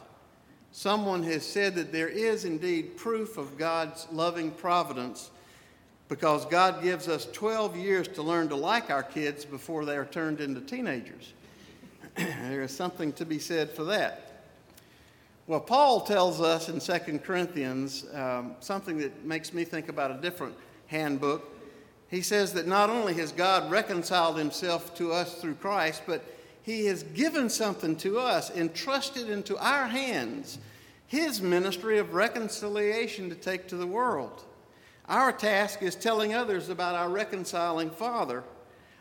Someone 0.73 1.23
has 1.23 1.47
said 1.47 1.77
that 1.77 1.93
there 1.93 2.09
is 2.09 2.45
indeed 2.45 2.97
proof 2.97 3.39
of 3.39 3.57
God's 3.57 4.09
loving 4.11 4.51
providence 4.51 5.31
because 6.09 6.45
God 6.47 6.83
gives 6.83 7.09
us 7.09 7.27
12 7.33 7.77
years 7.77 8.09
to 8.09 8.23
learn 8.23 8.49
to 8.49 8.57
like 8.57 8.91
our 8.91 9.03
kids 9.03 9.45
before 9.45 9.85
they 9.85 9.97
are 9.97 10.05
turned 10.05 10.41
into 10.41 10.61
teenagers. 10.61 11.33
there 12.15 12.63
is 12.63 12.75
something 12.75 13.13
to 13.15 13.25
be 13.25 13.39
said 13.39 13.71
for 13.71 13.85
that. 13.85 14.25
Well, 15.47 15.61
Paul 15.61 16.03
tells 16.03 16.41
us 16.41 16.69
in 16.69 16.81
2 16.81 17.19
Corinthians 17.19 18.07
um, 18.15 18.55
something 18.61 18.99
that 18.99 19.25
makes 19.25 19.53
me 19.53 19.65
think 19.65 19.89
about 19.89 20.11
a 20.11 20.15
different 20.15 20.55
handbook. 20.87 21.51
He 22.09 22.23
says 22.23 22.53
that 22.55 22.67
not 22.67 22.89
only 22.91 23.15
has 23.15 23.33
God 23.33 23.71
reconciled 23.71 24.39
himself 24.39 24.95
to 24.97 25.13
us 25.13 25.35
through 25.35 25.57
Christ, 25.57 26.03
but 26.07 26.25
he 26.63 26.87
has 26.87 27.03
given 27.03 27.51
something 27.51 27.95
to 27.97 28.19
us, 28.19 28.51
entrusted 28.57 29.29
into 29.29 29.59
our 29.59 29.87
hands, 29.87 30.59
his 31.07 31.43
ministry 31.43 31.99
of 31.99 32.15
reconciliation 32.15 33.29
to 33.29 33.35
take 33.35 33.69
to 33.69 33.77
the 33.77 33.87
world. 33.87 34.45
Our 35.09 35.33
task 35.33 35.83
is 35.83 35.95
telling 35.95 36.35
others 36.35 36.71
about 36.71 36.95
our 36.95 37.11
reconciling 37.11 37.91
Father. 37.91 38.43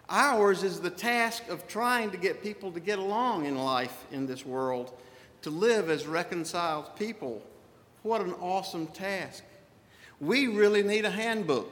Ours 0.10 0.64
is 0.64 0.82
the 0.82 0.90
task 0.90 1.48
of 1.48 1.68
trying 1.68 2.12
to 2.12 2.18
get 2.18 2.44
people 2.44 2.72
to 2.74 2.80
get 2.82 3.00
along 3.00 3.46
in 3.46 3.58
life 3.58 4.06
in 4.12 4.28
this 4.28 4.46
world, 4.46 4.92
to 5.44 5.50
live 5.50 5.90
as 5.90 6.06
reconciled 6.06 6.94
people. 6.98 7.42
What 8.02 8.22
an 8.22 8.34
awesome 8.34 8.88
task. 8.88 9.44
We 10.20 10.48
really 10.48 10.84
need 10.84 11.06
a 11.06 11.10
handbook, 11.10 11.72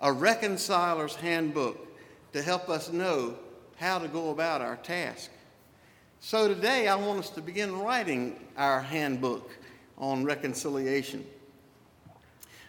a 0.00 0.12
reconciler's 0.12 1.16
handbook, 1.16 1.88
to 2.32 2.42
help 2.42 2.68
us 2.68 2.92
know 2.92 3.34
how 3.76 3.98
to 3.98 4.06
go 4.06 4.30
about 4.30 4.60
our 4.60 4.76
task. 4.76 5.30
So 6.20 6.46
today 6.46 6.86
I 6.86 6.94
want 6.94 7.18
us 7.18 7.30
to 7.30 7.40
begin 7.40 7.76
writing 7.80 8.38
our 8.56 8.80
handbook 8.80 9.50
on 9.98 10.22
reconciliation. 10.22 11.26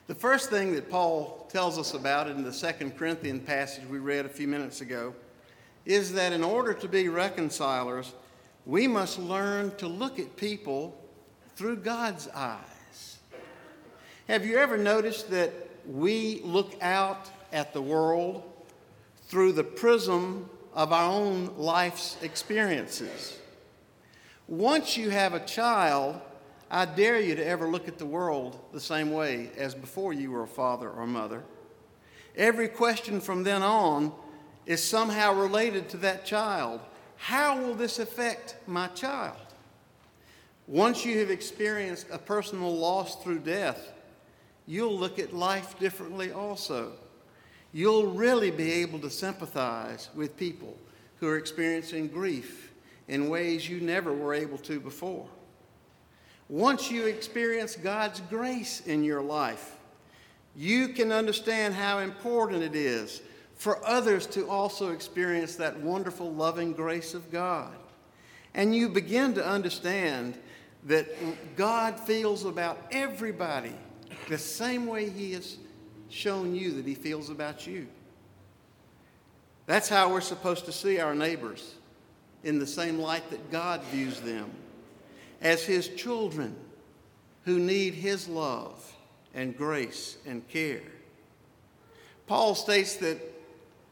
The 0.07 0.15
first 0.15 0.49
thing 0.49 0.73
that 0.73 0.89
Paul 0.89 1.47
tells 1.51 1.77
us 1.77 1.93
about 1.93 2.27
in 2.27 2.43
the 2.43 2.51
Second 2.51 2.97
Corinthian 2.97 3.39
passage 3.39 3.85
we 3.87 3.99
read 3.99 4.25
a 4.25 4.29
few 4.29 4.47
minutes 4.47 4.81
ago 4.81 5.13
is 5.85 6.13
that 6.13 6.33
in 6.33 6.43
order 6.43 6.73
to 6.73 6.87
be 6.87 7.07
reconcilers, 7.07 8.13
we 8.65 8.87
must 8.87 9.19
learn 9.19 9.75
to 9.77 9.87
look 9.87 10.19
at 10.19 10.35
people 10.35 10.97
through 11.55 11.77
God's 11.77 12.27
eyes. 12.29 13.19
Have 14.27 14.45
you 14.45 14.57
ever 14.57 14.77
noticed 14.77 15.29
that 15.31 15.53
we 15.85 16.41
look 16.43 16.75
out 16.81 17.29
at 17.53 17.73
the 17.73 17.81
world 17.81 18.43
through 19.27 19.53
the 19.53 19.63
prism 19.63 20.49
of 20.73 20.91
our 20.91 21.11
own 21.11 21.53
life's 21.57 22.17
experiences? 22.21 23.37
Once 24.47 24.97
you 24.97 25.09
have 25.09 25.33
a 25.33 25.45
child, 25.45 26.19
I 26.73 26.85
dare 26.85 27.19
you 27.19 27.35
to 27.35 27.45
ever 27.45 27.67
look 27.67 27.89
at 27.89 27.97
the 27.97 28.05
world 28.05 28.57
the 28.71 28.79
same 28.79 29.11
way 29.11 29.51
as 29.57 29.75
before 29.75 30.13
you 30.13 30.31
were 30.31 30.43
a 30.43 30.47
father 30.47 30.89
or 30.89 31.05
mother. 31.05 31.43
Every 32.37 32.69
question 32.69 33.19
from 33.19 33.43
then 33.43 33.61
on 33.61 34.13
is 34.65 34.81
somehow 34.81 35.33
related 35.33 35.89
to 35.89 35.97
that 35.97 36.25
child. 36.25 36.79
How 37.17 37.59
will 37.59 37.75
this 37.75 37.99
affect 37.99 38.55
my 38.67 38.87
child? 38.87 39.35
Once 40.65 41.03
you 41.03 41.19
have 41.19 41.29
experienced 41.29 42.07
a 42.09 42.17
personal 42.17 42.73
loss 42.73 43.21
through 43.21 43.39
death, 43.39 43.91
you'll 44.65 44.97
look 44.97 45.19
at 45.19 45.33
life 45.33 45.77
differently 45.77 46.31
also. 46.31 46.93
You'll 47.73 48.13
really 48.13 48.49
be 48.49 48.71
able 48.71 48.99
to 48.99 49.09
sympathize 49.09 50.07
with 50.15 50.37
people 50.37 50.77
who 51.17 51.27
are 51.27 51.37
experiencing 51.37 52.07
grief 52.07 52.71
in 53.09 53.27
ways 53.27 53.67
you 53.67 53.81
never 53.81 54.13
were 54.13 54.33
able 54.33 54.57
to 54.59 54.79
before. 54.79 55.27
Once 56.51 56.91
you 56.91 57.05
experience 57.05 57.77
God's 57.77 58.19
grace 58.29 58.81
in 58.81 59.05
your 59.05 59.21
life, 59.21 59.77
you 60.53 60.89
can 60.89 61.09
understand 61.09 61.73
how 61.73 61.99
important 61.99 62.61
it 62.61 62.75
is 62.75 63.21
for 63.55 63.79
others 63.87 64.27
to 64.27 64.49
also 64.49 64.91
experience 64.91 65.55
that 65.55 65.79
wonderful, 65.79 66.29
loving 66.33 66.73
grace 66.73 67.13
of 67.13 67.31
God. 67.31 67.73
And 68.53 68.75
you 68.75 68.89
begin 68.89 69.33
to 69.35 69.47
understand 69.47 70.37
that 70.87 71.07
God 71.55 71.97
feels 71.97 72.43
about 72.43 72.85
everybody 72.91 73.73
the 74.27 74.37
same 74.37 74.87
way 74.87 75.09
He 75.09 75.31
has 75.31 75.55
shown 76.09 76.53
you 76.53 76.73
that 76.73 76.85
He 76.85 76.95
feels 76.95 77.29
about 77.29 77.65
you. 77.65 77.87
That's 79.67 79.87
how 79.87 80.11
we're 80.11 80.19
supposed 80.19 80.65
to 80.65 80.73
see 80.73 80.99
our 80.99 81.15
neighbors 81.15 81.75
in 82.43 82.59
the 82.59 82.67
same 82.67 82.99
light 82.99 83.29
that 83.29 83.51
God 83.53 83.81
views 83.83 84.19
them 84.19 84.51
as 85.41 85.63
his 85.63 85.87
children 85.89 86.55
who 87.45 87.59
need 87.59 87.93
his 87.93 88.27
love 88.27 88.93
and 89.33 89.57
grace 89.57 90.17
and 90.25 90.47
care. 90.47 90.81
Paul 92.27 92.55
states 92.55 92.95
that 92.97 93.17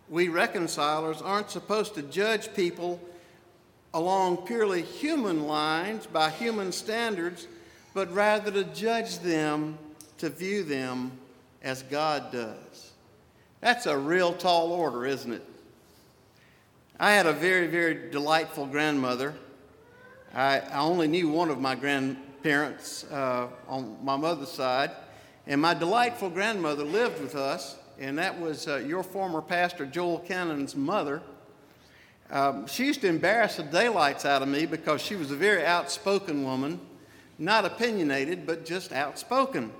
we 0.07 0.27
reconcilers 0.27 1.21
aren't 1.21 1.51
supposed 1.51 1.95
to 1.95 2.01
judge 2.03 2.53
people 2.53 2.99
along 3.93 4.37
purely 4.37 4.81
human 4.81 5.47
lines 5.47 6.05
by 6.05 6.29
human 6.29 6.71
standards, 6.71 7.47
but 7.93 8.11
rather 8.13 8.51
to 8.51 8.63
judge 8.65 9.19
them, 9.19 9.77
to 10.19 10.29
view 10.29 10.63
them 10.63 11.11
as 11.63 11.83
God 11.83 12.31
does. 12.31 12.91
That's 13.61 13.87
a 13.87 13.97
real 13.97 14.33
tall 14.33 14.71
order, 14.71 15.05
isn't 15.05 15.33
it? 15.33 15.45
I 16.99 17.13
had 17.13 17.25
a 17.25 17.33
very, 17.33 17.67
very 17.67 18.09
delightful 18.11 18.65
grandmother 18.65 19.33
I, 20.33 20.59
I 20.59 20.79
only 20.79 21.07
knew 21.07 21.29
one 21.29 21.49
of 21.49 21.59
my 21.59 21.75
grandparents 21.75 23.03
uh, 23.05 23.47
on 23.67 23.97
my 24.03 24.15
mother's 24.15 24.51
side, 24.51 24.91
and 25.47 25.59
my 25.59 25.73
delightful 25.73 26.29
grandmother 26.29 26.83
lived 26.83 27.19
with 27.19 27.35
us, 27.35 27.77
and 27.97 28.17
that 28.19 28.39
was 28.39 28.67
uh, 28.67 28.77
your 28.77 29.01
former 29.01 29.41
pastor, 29.41 29.85
Joel 29.85 30.19
Cannon's 30.19 30.75
mother. 30.75 31.21
Um, 32.29 32.67
she 32.67 32.85
used 32.85 33.01
to 33.01 33.07
embarrass 33.07 33.55
the 33.55 33.63
daylights 33.63 34.23
out 34.23 34.43
of 34.43 34.47
me 34.47 34.67
because 34.67 35.01
she 35.01 35.15
was 35.15 35.31
a 35.31 35.35
very 35.35 35.65
outspoken 35.65 36.43
woman, 36.43 36.79
not 37.39 37.65
opinionated, 37.65 38.45
but 38.45 38.65
just 38.65 38.91
outspoken. 38.91 39.71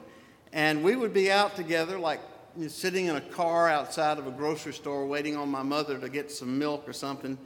And 0.52 0.84
we 0.84 0.96
would 0.96 1.14
be 1.14 1.32
out 1.32 1.56
together, 1.56 2.00
like 2.00 2.22
you 2.58 2.64
know, 2.64 2.70
sitting 2.70 3.06
in 3.06 3.16
a 3.16 3.22
car 3.22 3.70
outside 3.70 4.18
of 4.18 4.26
a 4.26 4.32
grocery 4.32 4.74
store 4.74 5.06
waiting 5.06 5.38
on 5.38 5.48
my 5.50 5.62
mother 5.62 6.00
to 6.00 6.10
get 6.10 6.32
some 6.32 6.58
milk 6.58 6.90
or 6.90 6.94
something 6.94 7.38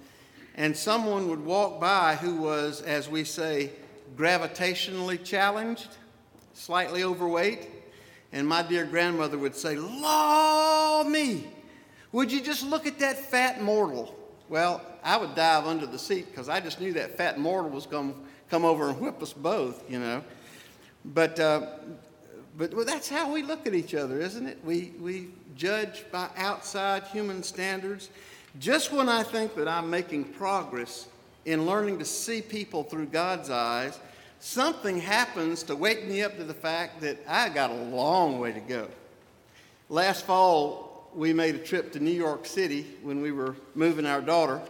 and 0.55 0.75
someone 0.75 1.29
would 1.29 1.43
walk 1.43 1.79
by 1.79 2.15
who 2.15 2.35
was, 2.35 2.81
as 2.81 3.09
we 3.09 3.23
say, 3.23 3.71
gravitationally 4.15 5.23
challenged, 5.23 5.87
slightly 6.53 7.03
overweight, 7.03 7.69
and 8.31 8.47
my 8.47 8.61
dear 8.61 8.85
grandmother 8.85 9.37
would 9.37 9.55
say, 9.55 9.75
Law 9.75 11.03
me, 11.03 11.47
would 12.11 12.31
you 12.31 12.41
just 12.41 12.63
look 12.63 12.85
at 12.85 12.99
that 12.99 13.17
fat 13.17 13.61
mortal? 13.61 14.15
Well, 14.49 14.81
I 15.03 15.17
would 15.17 15.35
dive 15.35 15.65
under 15.65 15.85
the 15.85 15.99
seat 15.99 16.27
because 16.29 16.49
I 16.49 16.59
just 16.59 16.79
knew 16.79 16.93
that 16.93 17.17
fat 17.17 17.39
mortal 17.39 17.71
was 17.71 17.85
going 17.85 18.13
to 18.13 18.19
come 18.49 18.65
over 18.65 18.89
and 18.89 18.99
whip 18.99 19.21
us 19.21 19.33
both, 19.33 19.89
you 19.89 19.99
know. 19.99 20.23
But, 21.05 21.39
uh, 21.39 21.67
but 22.57 22.73
well, 22.73 22.85
that's 22.85 23.09
how 23.09 23.31
we 23.31 23.41
look 23.41 23.65
at 23.65 23.73
each 23.73 23.95
other, 23.95 24.19
isn't 24.19 24.45
it? 24.45 24.59
We, 24.63 24.93
we 24.99 25.29
judge 25.55 26.05
by 26.11 26.29
outside 26.37 27.03
human 27.03 27.43
standards. 27.43 28.09
Just 28.59 28.91
when 28.91 29.09
I 29.09 29.23
think 29.23 29.55
that 29.55 29.67
I'm 29.67 29.89
making 29.89 30.25
progress 30.25 31.07
in 31.45 31.65
learning 31.65 31.99
to 31.99 32.05
see 32.05 32.41
people 32.41 32.83
through 32.83 33.07
God's 33.07 33.49
eyes, 33.49 33.99
something 34.39 34.99
happens 34.99 35.63
to 35.63 35.75
wake 35.75 36.07
me 36.07 36.21
up 36.21 36.37
to 36.37 36.43
the 36.43 36.53
fact 36.53 37.01
that 37.01 37.17
I 37.27 37.49
got 37.49 37.71
a 37.71 37.75
long 37.75 38.39
way 38.39 38.51
to 38.51 38.59
go. 38.59 38.87
Last 39.89 40.25
fall, 40.25 41.09
we 41.15 41.33
made 41.33 41.55
a 41.55 41.59
trip 41.59 41.91
to 41.93 41.99
New 41.99 42.11
York 42.11 42.45
City 42.45 42.85
when 43.01 43.21
we 43.21 43.31
were 43.31 43.55
moving 43.73 44.05
our 44.05 44.21
daughter. 44.21 44.61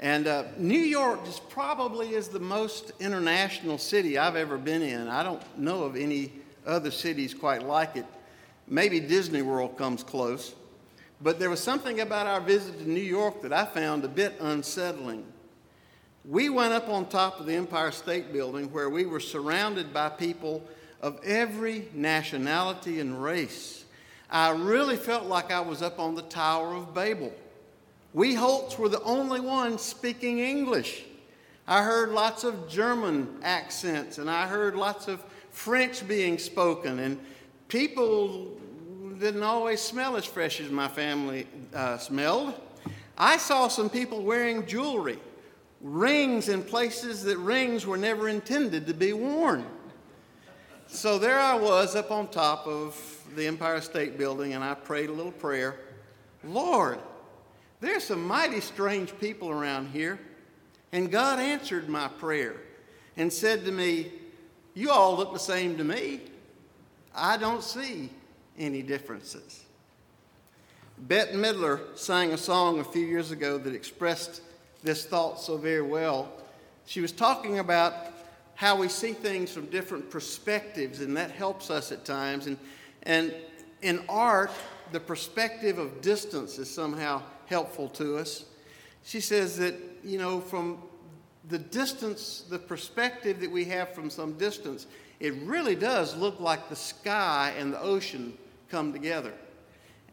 And 0.00 0.26
uh, 0.26 0.44
New 0.58 0.78
York 0.78 1.26
is 1.26 1.40
probably 1.48 2.10
is 2.10 2.28
the 2.28 2.38
most 2.38 2.92
international 3.00 3.78
city 3.78 4.16
I've 4.18 4.36
ever 4.36 4.58
been 4.58 4.82
in. 4.82 5.08
I 5.08 5.22
don't 5.22 5.42
know 5.58 5.82
of 5.82 5.96
any 5.96 6.32
other 6.66 6.90
cities 6.90 7.34
quite 7.34 7.62
like 7.62 7.96
it. 7.96 8.06
Maybe 8.68 9.00
Disney 9.00 9.42
World 9.42 9.76
comes 9.78 10.04
close. 10.04 10.54
But 11.20 11.38
there 11.38 11.50
was 11.50 11.60
something 11.60 12.00
about 12.00 12.26
our 12.26 12.40
visit 12.40 12.78
to 12.78 12.88
New 12.88 13.00
York 13.00 13.42
that 13.42 13.52
I 13.52 13.64
found 13.64 14.04
a 14.04 14.08
bit 14.08 14.36
unsettling. 14.40 15.24
We 16.24 16.48
went 16.48 16.72
up 16.72 16.88
on 16.88 17.06
top 17.06 17.40
of 17.40 17.46
the 17.46 17.54
Empire 17.54 17.90
State 17.90 18.32
Building 18.32 18.70
where 18.72 18.88
we 18.88 19.04
were 19.06 19.20
surrounded 19.20 19.92
by 19.92 20.10
people 20.10 20.62
of 21.00 21.18
every 21.24 21.88
nationality 21.92 23.00
and 23.00 23.22
race. 23.22 23.84
I 24.30 24.50
really 24.50 24.96
felt 24.96 25.24
like 25.24 25.50
I 25.50 25.60
was 25.60 25.82
up 25.82 25.98
on 25.98 26.14
the 26.14 26.22
Tower 26.22 26.74
of 26.74 26.94
Babel. 26.94 27.32
We 28.12 28.34
Holts 28.34 28.78
were 28.78 28.88
the 28.88 29.02
only 29.02 29.40
ones 29.40 29.82
speaking 29.82 30.38
English. 30.38 31.04
I 31.66 31.82
heard 31.82 32.10
lots 32.10 32.44
of 32.44 32.68
German 32.68 33.28
accents 33.42 34.18
and 34.18 34.30
I 34.30 34.46
heard 34.46 34.74
lots 34.74 35.08
of 35.08 35.22
French 35.50 36.06
being 36.06 36.38
spoken, 36.38 36.98
and 37.00 37.18
people 37.68 38.58
didn't 39.18 39.42
always 39.42 39.80
smell 39.80 40.16
as 40.16 40.24
fresh 40.24 40.60
as 40.60 40.70
my 40.70 40.88
family 40.88 41.46
uh, 41.74 41.98
smelled. 41.98 42.54
I 43.16 43.36
saw 43.36 43.68
some 43.68 43.90
people 43.90 44.22
wearing 44.22 44.64
jewelry, 44.64 45.18
rings 45.80 46.48
in 46.48 46.62
places 46.62 47.24
that 47.24 47.36
rings 47.38 47.84
were 47.84 47.96
never 47.96 48.28
intended 48.28 48.86
to 48.86 48.94
be 48.94 49.12
worn. 49.12 49.66
So 50.86 51.18
there 51.18 51.38
I 51.38 51.54
was 51.54 51.96
up 51.96 52.10
on 52.10 52.28
top 52.28 52.66
of 52.66 52.96
the 53.34 53.46
Empire 53.46 53.80
State 53.80 54.16
Building, 54.16 54.54
and 54.54 54.62
I 54.62 54.74
prayed 54.74 55.10
a 55.10 55.12
little 55.12 55.32
prayer 55.32 55.76
Lord, 56.44 57.00
there's 57.80 58.04
some 58.04 58.24
mighty 58.24 58.60
strange 58.60 59.12
people 59.18 59.50
around 59.50 59.88
here. 59.88 60.20
And 60.92 61.10
God 61.10 61.40
answered 61.40 61.88
my 61.88 62.08
prayer 62.08 62.56
and 63.16 63.32
said 63.32 63.64
to 63.64 63.72
me, 63.72 64.12
You 64.74 64.90
all 64.90 65.16
look 65.16 65.32
the 65.32 65.38
same 65.38 65.76
to 65.76 65.84
me. 65.84 66.20
I 67.14 67.36
don't 67.36 67.62
see 67.62 68.10
any 68.58 68.82
differences. 68.82 69.64
Bette 70.98 71.32
Midler 71.32 71.96
sang 71.96 72.32
a 72.32 72.38
song 72.38 72.80
a 72.80 72.84
few 72.84 73.06
years 73.06 73.30
ago 73.30 73.56
that 73.58 73.74
expressed 73.74 74.42
this 74.82 75.04
thought 75.04 75.40
so 75.40 75.56
very 75.56 75.82
well. 75.82 76.28
She 76.86 77.00
was 77.00 77.12
talking 77.12 77.60
about 77.60 77.94
how 78.56 78.76
we 78.76 78.88
see 78.88 79.12
things 79.12 79.52
from 79.52 79.66
different 79.66 80.10
perspectives, 80.10 81.00
and 81.00 81.16
that 81.16 81.30
helps 81.30 81.70
us 81.70 81.92
at 81.92 82.04
times. 82.04 82.48
And, 82.48 82.58
and 83.04 83.32
in 83.82 84.04
art, 84.08 84.50
the 84.90 84.98
perspective 84.98 85.78
of 85.78 86.00
distance 86.00 86.58
is 86.58 86.68
somehow 86.68 87.22
helpful 87.46 87.88
to 87.90 88.16
us. 88.16 88.44
She 89.04 89.20
says 89.20 89.56
that, 89.58 89.74
you 90.02 90.18
know, 90.18 90.40
from 90.40 90.78
the 91.48 91.58
distance, 91.58 92.44
the 92.48 92.58
perspective 92.58 93.40
that 93.40 93.50
we 93.50 93.64
have 93.66 93.94
from 93.94 94.10
some 94.10 94.32
distance, 94.34 94.86
it 95.20 95.34
really 95.44 95.76
does 95.76 96.16
look 96.16 96.40
like 96.40 96.68
the 96.68 96.76
sky 96.76 97.54
and 97.56 97.72
the 97.72 97.80
ocean 97.80 98.36
come 98.70 98.92
together. 98.92 99.32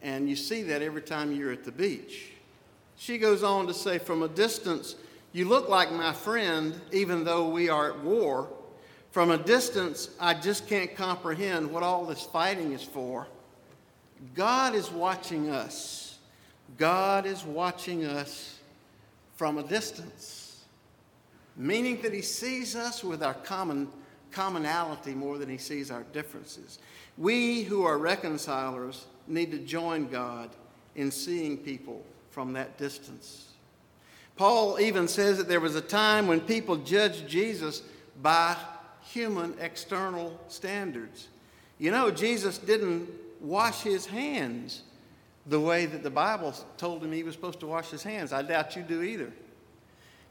And 0.02 0.30
you 0.30 0.36
see 0.36 0.64
that 0.64 0.82
every 0.82 1.02
time 1.02 1.32
you're 1.32 1.52
at 1.52 1.64
the 1.64 1.72
beach. 1.72 2.32
She 2.98 3.18
goes 3.18 3.44
on 3.44 3.68
to 3.68 3.74
say, 3.74 3.98
From 3.98 4.24
a 4.24 4.28
distance, 4.28 4.96
you 5.34 5.46
look 5.46 5.68
like 5.68 5.92
my 5.92 6.14
friend, 6.14 6.80
even 6.92 7.24
though 7.24 7.50
we 7.50 7.70
are 7.70 7.92
at 7.92 8.00
war. 8.00 8.50
From 9.12 9.32
a 9.32 9.38
distance, 9.38 10.10
I 10.20 10.34
just 10.34 10.68
can't 10.68 10.96
comprehend 10.96 11.72
what 11.72 11.84
all 11.84 12.06
this 12.06 12.24
fighting 12.24 12.74
is 12.74 12.84
for. 12.84 13.28
God 14.34 14.76
is 14.76 14.92
watching 14.92 15.50
us. 15.50 16.18
God 16.78 17.26
is 17.26 17.44
watching 17.44 18.06
us 18.06 18.60
from 19.36 19.58
a 19.58 19.64
distance, 19.64 20.64
meaning 21.56 22.02
that 22.02 22.14
He 22.14 22.22
sees 22.22 22.76
us 22.76 23.04
with 23.04 23.24
our 23.24 23.34
common 23.34 23.88
commonality 24.32 25.14
more 25.14 25.38
than 25.38 25.50
He 25.50 25.58
sees 25.58 25.92
our 25.92 26.04
differences. 26.12 26.80
We 27.18 27.64
who 27.64 27.84
are 27.84 27.98
reconcilers 27.98 29.06
need 29.28 29.52
to 29.52 29.58
join 29.60 30.08
God 30.08 30.50
in 30.96 31.12
seeing 31.12 31.58
people 31.58 32.04
from 32.32 32.54
that 32.54 32.78
distance. 32.78 33.54
Paul 34.36 34.80
even 34.80 35.08
says 35.08 35.38
that 35.38 35.48
there 35.48 35.62
was 35.62 35.76
a 35.76 35.82
time 35.82 36.28
when 36.28 36.42
people 36.42 36.76
judged 36.76 37.28
Jesus 37.28 37.82
by 38.22 38.58
human 39.02 39.56
external 39.60 40.38
standards. 40.50 41.30
You 41.80 41.92
know, 41.92 42.12
Jesus 42.12 42.58
didn't 42.58 43.10
wash 43.40 43.82
his 43.82 44.06
hands 44.06 44.84
the 45.46 45.60
way 45.60 45.86
that 45.86 46.04
the 46.04 46.10
Bible 46.10 46.54
told 46.78 47.04
him 47.04 47.12
he 47.12 47.24
was 47.24 47.36
supposed 47.36 47.60
to 47.62 47.68
wash 47.68 47.90
his 47.90 48.04
hands. 48.04 48.34
I 48.34 48.42
doubt 48.42 48.76
you 48.76 48.82
do 48.82 49.04
either. 49.04 49.32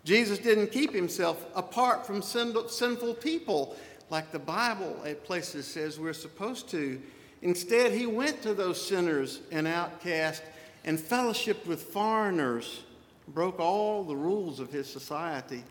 Jesus 0.05 0.39
didn't 0.39 0.67
keep 0.67 0.93
himself 0.93 1.47
apart 1.55 2.07
from 2.07 2.21
sinful 2.21 3.15
people 3.15 3.75
like 4.11 4.33
the 4.33 4.39
Bible 4.39 4.97
at 5.05 5.25
places 5.25 5.67
says 5.67 5.99
we're 5.99 6.13
supposed 6.13 6.69
to. 6.71 7.01
Instead, 7.43 7.93
he 7.93 8.07
went 8.07 8.43
to 8.43 8.55
those 8.55 8.85
sinners 8.85 9.41
and 9.51 9.67
outcasts 9.67 10.45
and 10.85 10.99
fellowshiped 10.99 11.67
with 11.67 11.83
foreigners, 11.83 12.85
broke 13.29 13.59
all 13.59 14.05
the 14.05 14.17
rules 14.17 14.61
of 14.61 14.71
his 14.71 14.91
society. 14.91 15.65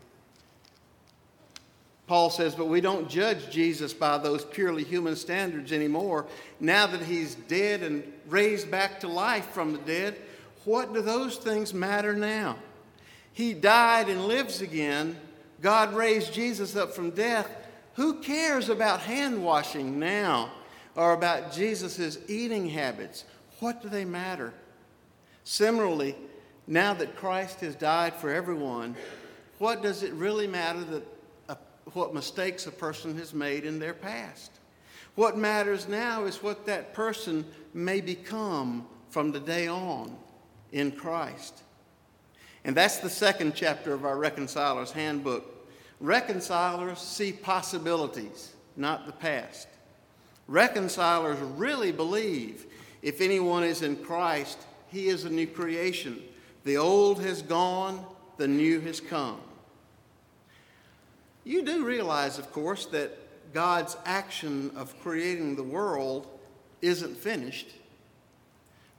Paul 2.06 2.28
says, 2.28 2.54
but 2.54 2.66
we 2.66 2.82
don't 2.82 3.08
judge 3.08 3.50
Jesus 3.50 3.94
by 3.94 4.18
those 4.18 4.44
purely 4.44 4.84
human 4.84 5.16
standards 5.16 5.72
anymore. 5.72 6.26
Now 6.60 6.86
that 6.86 7.00
he's 7.00 7.34
dead 7.34 7.82
and 7.82 8.04
raised 8.28 8.70
back 8.70 9.00
to 9.00 9.08
life 9.08 9.46
from 9.50 9.72
the 9.72 9.78
dead, 9.78 10.16
what 10.64 10.92
do 10.92 11.00
those 11.00 11.36
things 11.36 11.72
matter 11.72 12.12
now? 12.12 12.56
He 13.32 13.54
died 13.54 14.08
and 14.08 14.26
lives 14.26 14.60
again. 14.60 15.16
God 15.62 15.94
raised 15.94 16.34
Jesus 16.34 16.76
up 16.76 16.92
from 16.92 17.10
death. 17.10 17.48
Who 17.94 18.20
cares 18.20 18.68
about 18.68 19.00
hand 19.00 19.42
washing 19.44 19.98
now 19.98 20.50
or 20.96 21.12
about 21.12 21.52
Jesus' 21.52 22.18
eating 22.28 22.68
habits? 22.68 23.24
What 23.60 23.82
do 23.82 23.88
they 23.88 24.04
matter? 24.04 24.52
Similarly, 25.44 26.16
now 26.66 26.94
that 26.94 27.16
Christ 27.16 27.60
has 27.60 27.74
died 27.76 28.14
for 28.14 28.30
everyone, 28.30 28.96
what 29.58 29.82
does 29.82 30.02
it 30.02 30.12
really 30.14 30.46
matter 30.46 30.82
that 30.84 31.02
a, 31.48 31.56
what 31.92 32.14
mistakes 32.14 32.66
a 32.66 32.72
person 32.72 33.16
has 33.18 33.32
made 33.32 33.64
in 33.64 33.78
their 33.78 33.94
past? 33.94 34.50
What 35.14 35.36
matters 35.36 35.86
now 35.86 36.24
is 36.24 36.42
what 36.42 36.66
that 36.66 36.94
person 36.94 37.44
may 37.72 38.00
become 38.00 38.86
from 39.10 39.30
the 39.30 39.40
day 39.40 39.68
on 39.68 40.16
in 40.72 40.90
Christ. 40.90 41.62
And 42.64 42.76
that's 42.76 42.98
the 42.98 43.10
second 43.10 43.54
chapter 43.54 43.92
of 43.92 44.04
our 44.04 44.16
Reconciler's 44.16 44.90
Handbook. 44.90 45.53
Reconcilers 46.00 46.98
see 46.98 47.32
possibilities, 47.32 48.52
not 48.76 49.06
the 49.06 49.12
past. 49.12 49.68
Reconcilers 50.46 51.38
really 51.38 51.92
believe 51.92 52.66
if 53.02 53.20
anyone 53.20 53.64
is 53.64 53.82
in 53.82 53.96
Christ, 53.96 54.58
he 54.88 55.08
is 55.08 55.24
a 55.24 55.30
new 55.30 55.46
creation. 55.46 56.22
The 56.64 56.76
old 56.76 57.22
has 57.22 57.42
gone, 57.42 58.04
the 58.36 58.48
new 58.48 58.80
has 58.80 59.00
come. 59.00 59.40
You 61.44 61.62
do 61.62 61.84
realize, 61.84 62.38
of 62.38 62.50
course, 62.52 62.86
that 62.86 63.52
God's 63.52 63.96
action 64.06 64.72
of 64.74 64.98
creating 65.02 65.56
the 65.56 65.62
world 65.62 66.26
isn't 66.80 67.16
finished. 67.16 67.68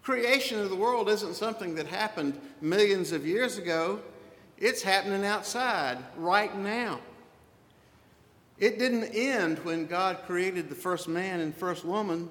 Creation 0.04 0.60
of 0.60 0.70
the 0.70 0.76
world 0.76 1.10
isn't 1.10 1.34
something 1.34 1.74
that 1.76 1.88
happened 1.88 2.40
millions 2.62 3.12
of 3.12 3.26
years 3.26 3.58
ago. 3.58 4.00
It's 4.58 4.82
happening 4.82 5.26
outside 5.26 5.98
right 6.18 6.56
now. 6.58 7.00
It 8.58 8.80
didn't 8.80 9.06
end 9.14 9.60
when 9.60 9.86
God 9.86 10.20
created 10.26 10.70
the 10.70 10.76
first 10.76 11.08
man 11.08 11.42
and 11.42 11.54
first 11.56 11.84
woman. 11.84 12.30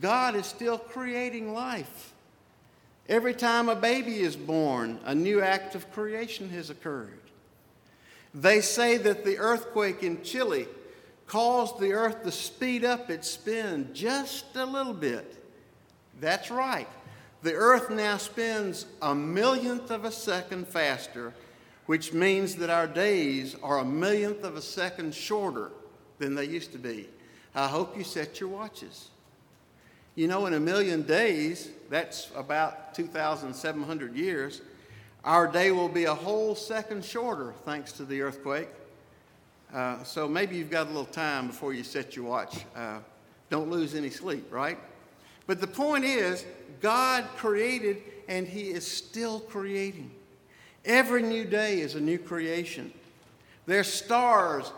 God 0.00 0.36
is 0.36 0.46
still 0.46 0.78
creating 0.78 1.54
life. 1.54 2.12
Every 3.08 3.34
time 3.34 3.68
a 3.68 3.76
baby 3.76 4.20
is 4.20 4.36
born, 4.36 4.98
a 5.04 5.14
new 5.14 5.40
act 5.40 5.74
of 5.74 5.90
creation 5.92 6.50
has 6.50 6.68
occurred. 6.70 7.20
They 8.34 8.60
say 8.60 8.98
that 8.98 9.24
the 9.24 9.38
earthquake 9.38 10.02
in 10.02 10.22
Chile 10.22 10.66
caused 11.26 11.78
the 11.78 11.92
earth 11.92 12.22
to 12.24 12.32
speed 12.32 12.84
up 12.84 13.08
its 13.08 13.30
spin 13.30 13.90
just 13.94 14.56
a 14.56 14.66
little 14.66 14.92
bit. 14.92 15.42
That's 16.20 16.50
right. 16.50 16.88
The 17.42 17.54
earth 17.54 17.90
now 17.90 18.16
spins 18.16 18.86
a 19.00 19.14
millionth 19.14 19.90
of 19.90 20.04
a 20.04 20.10
second 20.10 20.66
faster, 20.68 21.32
which 21.86 22.12
means 22.12 22.56
that 22.56 22.70
our 22.70 22.86
days 22.86 23.56
are 23.62 23.78
a 23.78 23.84
millionth 23.84 24.44
of 24.44 24.56
a 24.56 24.62
second 24.62 25.14
shorter 25.14 25.70
than 26.18 26.34
they 26.34 26.44
used 26.44 26.72
to 26.72 26.78
be. 26.78 27.08
I 27.54 27.68
hope 27.68 27.96
you 27.96 28.04
set 28.04 28.40
your 28.40 28.50
watches. 28.50 29.08
You 30.14 30.28
know, 30.28 30.46
in 30.46 30.54
a 30.54 30.60
million 30.60 31.02
days, 31.02 31.70
that's 31.90 32.30
about 32.34 32.94
2,700 32.94 34.16
years, 34.16 34.62
our 35.24 35.46
day 35.46 35.72
will 35.72 35.88
be 35.88 36.04
a 36.04 36.14
whole 36.14 36.54
second 36.54 37.04
shorter 37.04 37.52
thanks 37.64 37.92
to 37.92 38.04
the 38.04 38.22
earthquake. 38.22 38.68
Uh, 39.74 40.02
so 40.04 40.28
maybe 40.28 40.56
you've 40.56 40.70
got 40.70 40.86
a 40.86 40.90
little 40.90 41.04
time 41.04 41.48
before 41.48 41.74
you 41.74 41.82
set 41.82 42.16
your 42.16 42.24
watch. 42.24 42.64
Uh, 42.74 42.98
don't 43.50 43.70
lose 43.70 43.94
any 43.94 44.10
sleep, 44.10 44.52
right? 44.52 44.78
But 45.46 45.60
the 45.60 45.66
point 45.66 46.04
is, 46.04 46.44
God 46.80 47.24
created 47.36 48.02
and 48.28 48.46
He 48.46 48.70
is 48.70 48.86
still 48.86 49.40
creating. 49.40 50.10
Every 50.86 51.20
new 51.20 51.44
day 51.44 51.80
is 51.80 51.96
a 51.96 52.00
new 52.00 52.16
creation. 52.16 52.92
There's 53.66 53.92
stars 53.92 54.72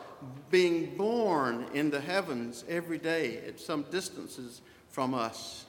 being 0.50 0.96
born 0.96 1.66
in 1.74 1.90
the 1.90 2.00
heavens 2.00 2.64
every 2.66 2.96
day 2.96 3.42
at 3.46 3.60
some 3.60 3.82
distances 3.90 4.62
from 4.88 5.12
us. 5.12 5.66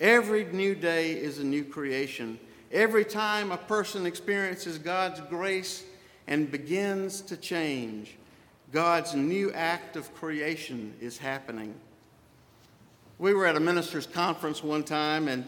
Every 0.00 0.44
new 0.44 0.76
day 0.76 1.10
is 1.10 1.40
a 1.40 1.44
new 1.44 1.64
creation. 1.64 2.38
Every 2.70 3.04
time 3.04 3.50
a 3.50 3.56
person 3.56 4.06
experiences 4.06 4.78
God's 4.78 5.20
grace 5.22 5.82
and 6.28 6.48
begins 6.48 7.20
to 7.22 7.36
change, 7.36 8.16
God's 8.70 9.16
new 9.16 9.50
act 9.52 9.96
of 9.96 10.14
creation 10.14 10.94
is 11.00 11.18
happening. 11.18 11.74
We 13.18 13.34
were 13.34 13.46
at 13.46 13.56
a 13.56 13.60
minister's 13.60 14.06
conference 14.06 14.62
one 14.62 14.84
time, 14.84 15.26
and 15.26 15.44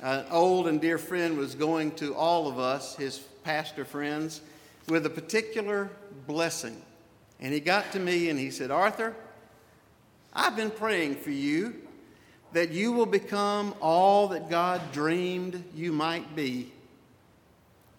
an 0.00 0.24
old 0.30 0.66
and 0.66 0.80
dear 0.80 0.96
friend 0.96 1.36
was 1.36 1.54
going 1.54 1.90
to 1.96 2.14
all 2.14 2.48
of 2.48 2.58
us, 2.58 2.96
his 2.96 3.18
pastor 3.42 3.84
friends, 3.84 4.40
with 4.88 5.06
a 5.06 5.10
particular 5.10 5.90
blessing. 6.26 6.80
And 7.40 7.52
he 7.52 7.60
got 7.60 7.92
to 7.92 7.98
me 7.98 8.28
and 8.30 8.38
he 8.38 8.50
said, 8.50 8.70
Arthur, 8.70 9.14
I've 10.32 10.56
been 10.56 10.70
praying 10.70 11.16
for 11.16 11.30
you 11.30 11.74
that 12.52 12.70
you 12.70 12.92
will 12.92 13.06
become 13.06 13.74
all 13.80 14.28
that 14.28 14.50
God 14.50 14.80
dreamed 14.92 15.62
you 15.74 15.92
might 15.92 16.34
be. 16.34 16.72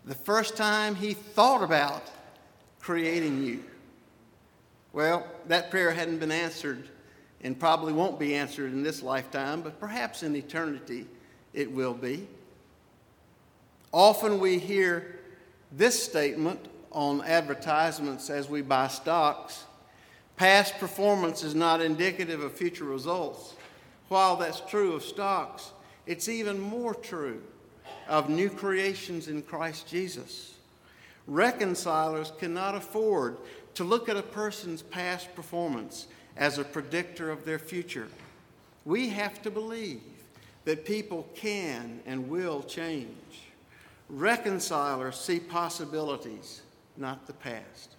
The 0.06 0.16
first 0.16 0.58
time 0.58 0.96
He 0.96 1.14
thought 1.14 1.64
about 1.64 2.10
creating 2.80 3.44
you. 3.44 3.64
Well, 4.94 5.26
that 5.48 5.72
prayer 5.72 5.92
hadn't 5.92 6.18
been 6.18 6.32
answered 6.32 6.90
and 7.44 7.58
probably 7.58 7.94
won't 7.94 8.20
be 8.20 8.36
answered 8.36 8.74
in 8.74 8.84
this 8.84 9.02
lifetime, 9.02 9.62
but 9.62 9.80
perhaps 9.80 10.24
in 10.24 10.36
eternity 10.36 11.06
it 11.54 11.72
will 11.72 11.94
be. 11.94 12.28
Often 13.94 14.40
we 14.40 14.58
hear 14.58 15.20
this 15.72 16.04
statement 16.04 16.60
on 16.92 17.22
advertisements 17.24 18.30
as 18.30 18.50
we 18.50 18.62
buy 18.62 18.88
stocks 18.88 19.66
past 20.42 20.80
performance 20.80 21.44
is 21.44 21.54
not 21.54 21.82
indicative 21.82 22.42
of 22.42 22.52
future 22.52 22.86
results. 22.86 23.54
While 24.08 24.38
that's 24.38 24.60
true 24.62 24.94
of 24.94 25.04
stocks, 25.04 25.72
it's 26.08 26.28
even 26.28 26.60
more 26.60 26.96
true 26.96 27.44
of 28.08 28.28
new 28.28 28.50
creations 28.50 29.28
in 29.28 29.44
Christ 29.44 29.88
Jesus. 29.88 30.56
Reconcilers 31.28 32.34
cannot 32.40 32.74
afford 32.74 33.38
to 33.76 33.84
look 33.84 34.10
at 34.10 34.18
a 34.18 34.24
person's 34.24 34.82
past 34.82 35.34
performance 35.36 36.08
as 36.36 36.58
a 36.58 36.64
predictor 36.64 37.30
of 37.30 37.46
their 37.46 37.60
future. 37.60 38.08
We 38.84 39.10
have 39.10 39.44
to 39.44 39.52
believe 39.52 40.02
that 40.66 40.86
people 40.86 41.28
can 41.36 42.00
and 42.08 42.28
will 42.30 42.64
change. 42.64 43.16
Reconcilers 44.12 45.16
see 45.16 45.40
possibilities, 45.40 46.64
not 46.98 47.28
the 47.28 47.34
past. 47.34 47.96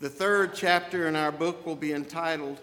The 0.00 0.08
third 0.08 0.54
chapter 0.54 1.06
in 1.06 1.14
our 1.14 1.30
book 1.30 1.66
will 1.66 1.76
be 1.76 1.92
entitled 1.92 2.60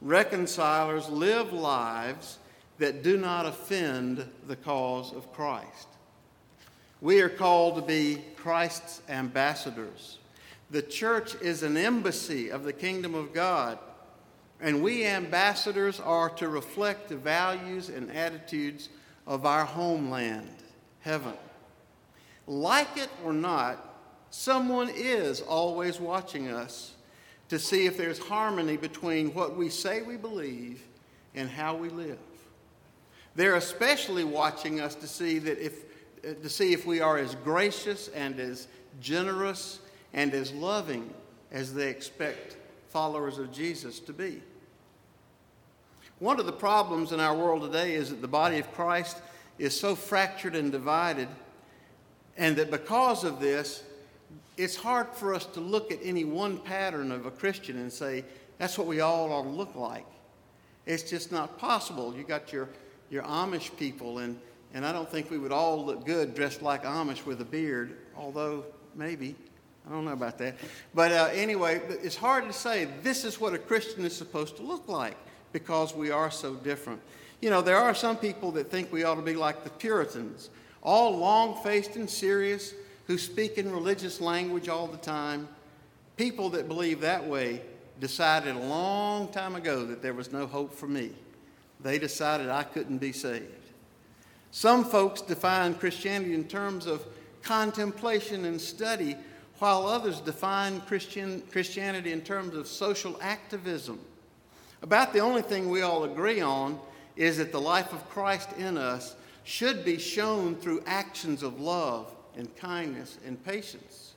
Reconcilers 0.00 1.10
Live 1.10 1.52
Lives 1.52 2.38
That 2.78 3.02
Do 3.02 3.18
Not 3.18 3.44
Offend 3.44 4.26
the 4.46 4.56
Cause 4.56 5.12
of 5.12 5.30
Christ. 5.34 5.88
We 7.02 7.20
are 7.20 7.28
called 7.28 7.76
to 7.76 7.82
be 7.82 8.24
Christ's 8.36 9.02
ambassadors. 9.10 10.20
The 10.70 10.80
church 10.80 11.34
is 11.42 11.62
an 11.62 11.76
embassy 11.76 12.48
of 12.48 12.64
the 12.64 12.72
kingdom 12.72 13.14
of 13.14 13.34
God, 13.34 13.78
and 14.58 14.82
we 14.82 15.04
ambassadors 15.04 16.00
are 16.00 16.30
to 16.30 16.48
reflect 16.48 17.10
the 17.10 17.16
values 17.16 17.90
and 17.90 18.10
attitudes 18.10 18.88
of 19.26 19.44
our 19.44 19.66
homeland, 19.66 20.48
heaven. 21.00 21.34
Like 22.46 22.96
it 22.96 23.10
or 23.24 23.32
not, 23.32 23.96
someone 24.30 24.90
is 24.94 25.40
always 25.40 26.00
watching 26.00 26.48
us 26.48 26.94
to 27.48 27.58
see 27.58 27.86
if 27.86 27.96
there's 27.96 28.18
harmony 28.18 28.76
between 28.76 29.32
what 29.34 29.56
we 29.56 29.68
say 29.68 30.02
we 30.02 30.16
believe 30.16 30.82
and 31.34 31.48
how 31.48 31.76
we 31.76 31.88
live. 31.88 32.18
They're 33.34 33.56
especially 33.56 34.24
watching 34.24 34.80
us 34.80 34.94
to 34.96 35.06
see 35.06 35.38
that 35.40 35.58
if 35.58 35.84
to 36.42 36.48
see 36.48 36.72
if 36.72 36.86
we 36.86 37.00
are 37.00 37.18
as 37.18 37.34
gracious 37.36 38.08
and 38.08 38.40
as 38.40 38.66
generous 39.00 39.80
and 40.14 40.32
as 40.32 40.52
loving 40.52 41.12
as 41.52 41.74
they 41.74 41.88
expect 41.88 42.56
followers 42.88 43.38
of 43.38 43.52
Jesus 43.52 44.00
to 44.00 44.12
be. 44.12 44.40
One 46.20 46.40
of 46.40 46.46
the 46.46 46.52
problems 46.52 47.12
in 47.12 47.20
our 47.20 47.36
world 47.36 47.62
today 47.62 47.94
is 47.94 48.10
that 48.10 48.22
the 48.22 48.28
body 48.28 48.58
of 48.58 48.72
Christ 48.72 49.20
is 49.58 49.78
so 49.78 49.94
fractured 49.94 50.54
and 50.54 50.72
divided, 50.72 51.28
and 52.36 52.56
that 52.56 52.70
because 52.70 53.24
of 53.24 53.40
this, 53.40 53.82
it's 54.56 54.76
hard 54.76 55.08
for 55.14 55.34
us 55.34 55.46
to 55.46 55.60
look 55.60 55.92
at 55.92 55.98
any 56.02 56.24
one 56.24 56.58
pattern 56.58 57.10
of 57.10 57.26
a 57.26 57.30
Christian 57.30 57.78
and 57.78 57.92
say, 57.92 58.24
that's 58.58 58.78
what 58.78 58.86
we 58.86 59.00
all 59.00 59.32
ought 59.32 59.42
to 59.42 59.48
look 59.48 59.74
like. 59.74 60.06
It's 60.86 61.02
just 61.02 61.32
not 61.32 61.58
possible. 61.58 62.14
You 62.16 62.24
got 62.24 62.52
your, 62.52 62.68
your 63.10 63.22
Amish 63.24 63.76
people, 63.76 64.18
and, 64.18 64.38
and 64.74 64.84
I 64.84 64.92
don't 64.92 65.10
think 65.10 65.30
we 65.30 65.38
would 65.38 65.52
all 65.52 65.84
look 65.84 66.04
good 66.04 66.34
dressed 66.34 66.62
like 66.62 66.84
Amish 66.84 67.24
with 67.24 67.40
a 67.40 67.44
beard, 67.44 67.96
although 68.16 68.64
maybe. 68.94 69.34
I 69.86 69.92
don't 69.92 70.04
know 70.04 70.12
about 70.12 70.38
that. 70.38 70.56
But 70.94 71.12
uh, 71.12 71.28
anyway, 71.32 71.82
it's 72.02 72.16
hard 72.16 72.46
to 72.46 72.52
say 72.52 72.88
this 73.02 73.24
is 73.24 73.38
what 73.38 73.52
a 73.52 73.58
Christian 73.58 74.04
is 74.04 74.16
supposed 74.16 74.56
to 74.56 74.62
look 74.62 74.88
like 74.88 75.16
because 75.52 75.94
we 75.94 76.10
are 76.10 76.30
so 76.30 76.54
different. 76.54 77.00
You 77.42 77.50
know, 77.50 77.60
there 77.60 77.76
are 77.76 77.94
some 77.94 78.16
people 78.16 78.50
that 78.52 78.70
think 78.70 78.90
we 78.92 79.04
ought 79.04 79.16
to 79.16 79.22
be 79.22 79.34
like 79.34 79.62
the 79.62 79.70
Puritans, 79.70 80.48
all 80.84 81.16
long 81.16 81.60
faced 81.62 81.96
and 81.96 82.08
serious, 82.08 82.74
who 83.06 83.18
speak 83.18 83.58
in 83.58 83.70
religious 83.70 84.20
language 84.20 84.68
all 84.68 84.86
the 84.86 84.96
time. 84.98 85.48
People 86.16 86.50
that 86.50 86.68
believe 86.68 87.00
that 87.00 87.26
way 87.26 87.62
decided 88.00 88.54
a 88.54 88.58
long 88.58 89.28
time 89.28 89.56
ago 89.56 89.84
that 89.86 90.02
there 90.02 90.14
was 90.14 90.32
no 90.32 90.46
hope 90.46 90.74
for 90.74 90.86
me. 90.86 91.10
They 91.80 91.98
decided 91.98 92.48
I 92.48 92.62
couldn't 92.62 92.98
be 92.98 93.12
saved. 93.12 93.46
Some 94.50 94.84
folks 94.84 95.20
define 95.20 95.74
Christianity 95.74 96.34
in 96.34 96.44
terms 96.44 96.86
of 96.86 97.04
contemplation 97.42 98.44
and 98.44 98.60
study 98.60 99.16
while 99.58 99.86
others 99.86 100.20
define 100.20 100.80
Christian, 100.82 101.42
Christianity 101.50 102.12
in 102.12 102.20
terms 102.20 102.54
of 102.54 102.66
social 102.66 103.18
activism. 103.20 103.98
About 104.82 105.12
the 105.12 105.20
only 105.20 105.42
thing 105.42 105.70
we 105.70 105.82
all 105.82 106.04
agree 106.04 106.40
on 106.40 106.78
is 107.16 107.38
that 107.38 107.52
the 107.52 107.60
life 107.60 107.92
of 107.92 108.08
Christ 108.10 108.50
in 108.58 108.76
us 108.76 109.14
should 109.44 109.84
be 109.84 109.98
shown 109.98 110.56
through 110.56 110.82
actions 110.86 111.42
of 111.42 111.60
love 111.60 112.12
and 112.36 112.54
kindness 112.56 113.18
and 113.24 113.42
patience. 113.44 114.14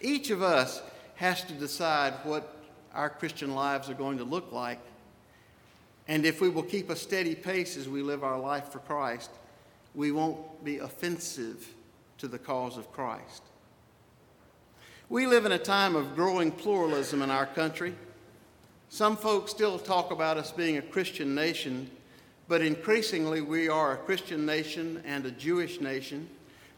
Each 0.00 0.30
of 0.30 0.42
us 0.42 0.82
has 1.16 1.44
to 1.44 1.52
decide 1.52 2.14
what 2.24 2.56
our 2.94 3.10
Christian 3.10 3.54
lives 3.54 3.90
are 3.90 3.94
going 3.94 4.18
to 4.18 4.24
look 4.24 4.52
like. 4.52 4.78
And 6.08 6.24
if 6.26 6.40
we 6.40 6.48
will 6.48 6.62
keep 6.62 6.90
a 6.90 6.96
steady 6.96 7.34
pace 7.34 7.76
as 7.76 7.88
we 7.88 8.02
live 8.02 8.24
our 8.24 8.38
life 8.38 8.68
for 8.70 8.80
Christ, 8.80 9.30
we 9.94 10.10
won't 10.10 10.64
be 10.64 10.78
offensive 10.78 11.68
to 12.18 12.28
the 12.28 12.38
cause 12.38 12.76
of 12.76 12.90
Christ. 12.92 13.42
We 15.08 15.26
live 15.26 15.44
in 15.44 15.52
a 15.52 15.58
time 15.58 15.94
of 15.94 16.14
growing 16.14 16.50
pluralism 16.50 17.22
in 17.22 17.30
our 17.30 17.46
country. 17.46 17.94
Some 18.88 19.16
folks 19.16 19.50
still 19.50 19.78
talk 19.78 20.10
about 20.10 20.38
us 20.38 20.52
being 20.52 20.78
a 20.78 20.82
Christian 20.82 21.34
nation, 21.34 21.90
but 22.52 22.60
increasingly 22.60 23.40
we 23.40 23.70
are 23.70 23.92
a 23.92 23.96
Christian 23.96 24.44
nation 24.44 25.02
and 25.06 25.24
a 25.24 25.30
Jewish 25.30 25.80
nation, 25.80 26.28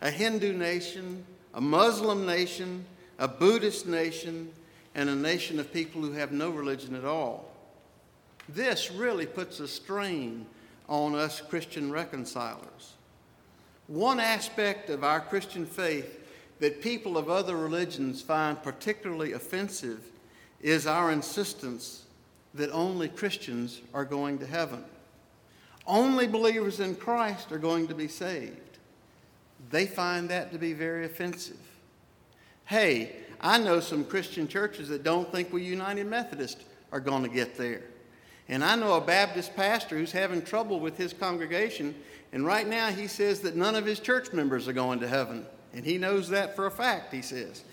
a 0.02 0.08
Hindu 0.08 0.52
nation, 0.52 1.24
a 1.52 1.60
Muslim 1.60 2.24
nation, 2.24 2.84
a 3.18 3.26
Buddhist 3.26 3.84
nation, 3.84 4.52
and 4.94 5.10
a 5.10 5.16
nation 5.16 5.58
of 5.58 5.72
people 5.72 6.00
who 6.00 6.12
have 6.12 6.30
no 6.30 6.50
religion 6.50 6.94
at 6.94 7.04
all. 7.04 7.50
This 8.48 8.92
really 8.92 9.26
puts 9.26 9.58
a 9.58 9.66
strain 9.66 10.46
on 10.88 11.16
us 11.16 11.40
Christian 11.40 11.90
reconcilers. 11.90 12.92
One 13.88 14.20
aspect 14.20 14.90
of 14.90 15.02
our 15.02 15.22
Christian 15.22 15.66
faith 15.66 16.20
that 16.60 16.82
people 16.82 17.18
of 17.18 17.28
other 17.28 17.56
religions 17.56 18.22
find 18.22 18.62
particularly 18.62 19.32
offensive 19.32 20.04
is 20.60 20.86
our 20.86 21.10
insistence 21.10 22.04
that 22.54 22.70
only 22.70 23.08
Christians 23.08 23.80
are 23.92 24.04
going 24.04 24.38
to 24.38 24.46
heaven. 24.46 24.84
Only 25.86 26.26
believers 26.26 26.80
in 26.80 26.96
Christ 26.96 27.52
are 27.52 27.58
going 27.58 27.88
to 27.88 27.94
be 27.94 28.08
saved. 28.08 28.78
They 29.70 29.86
find 29.86 30.28
that 30.30 30.52
to 30.52 30.58
be 30.58 30.72
very 30.72 31.04
offensive. 31.04 31.58
Hey, 32.64 33.16
I 33.40 33.58
know 33.58 33.80
some 33.80 34.04
Christian 34.04 34.48
churches 34.48 34.88
that 34.88 35.02
don't 35.02 35.30
think 35.30 35.52
we 35.52 35.62
United 35.62 36.06
Methodist 36.06 36.62
are 36.92 37.00
going 37.00 37.22
to 37.22 37.28
get 37.28 37.56
there. 37.56 37.82
And 38.48 38.64
I 38.64 38.76
know 38.76 38.94
a 38.94 39.00
Baptist 39.00 39.54
pastor 39.56 39.98
who's 39.98 40.12
having 40.12 40.42
trouble 40.42 40.80
with 40.80 40.96
his 40.96 41.12
congregation, 41.12 41.94
and 42.32 42.44
right 42.44 42.66
now 42.66 42.88
he 42.88 43.06
says 43.06 43.40
that 43.40 43.56
none 43.56 43.74
of 43.74 43.84
his 43.84 44.00
church 44.00 44.32
members 44.32 44.68
are 44.68 44.72
going 44.72 45.00
to 45.00 45.08
heaven. 45.08 45.46
And 45.74 45.84
he 45.84 45.98
knows 45.98 46.28
that 46.28 46.54
for 46.54 46.66
a 46.66 46.70
fact, 46.70 47.12
he 47.12 47.22
says. 47.22 47.64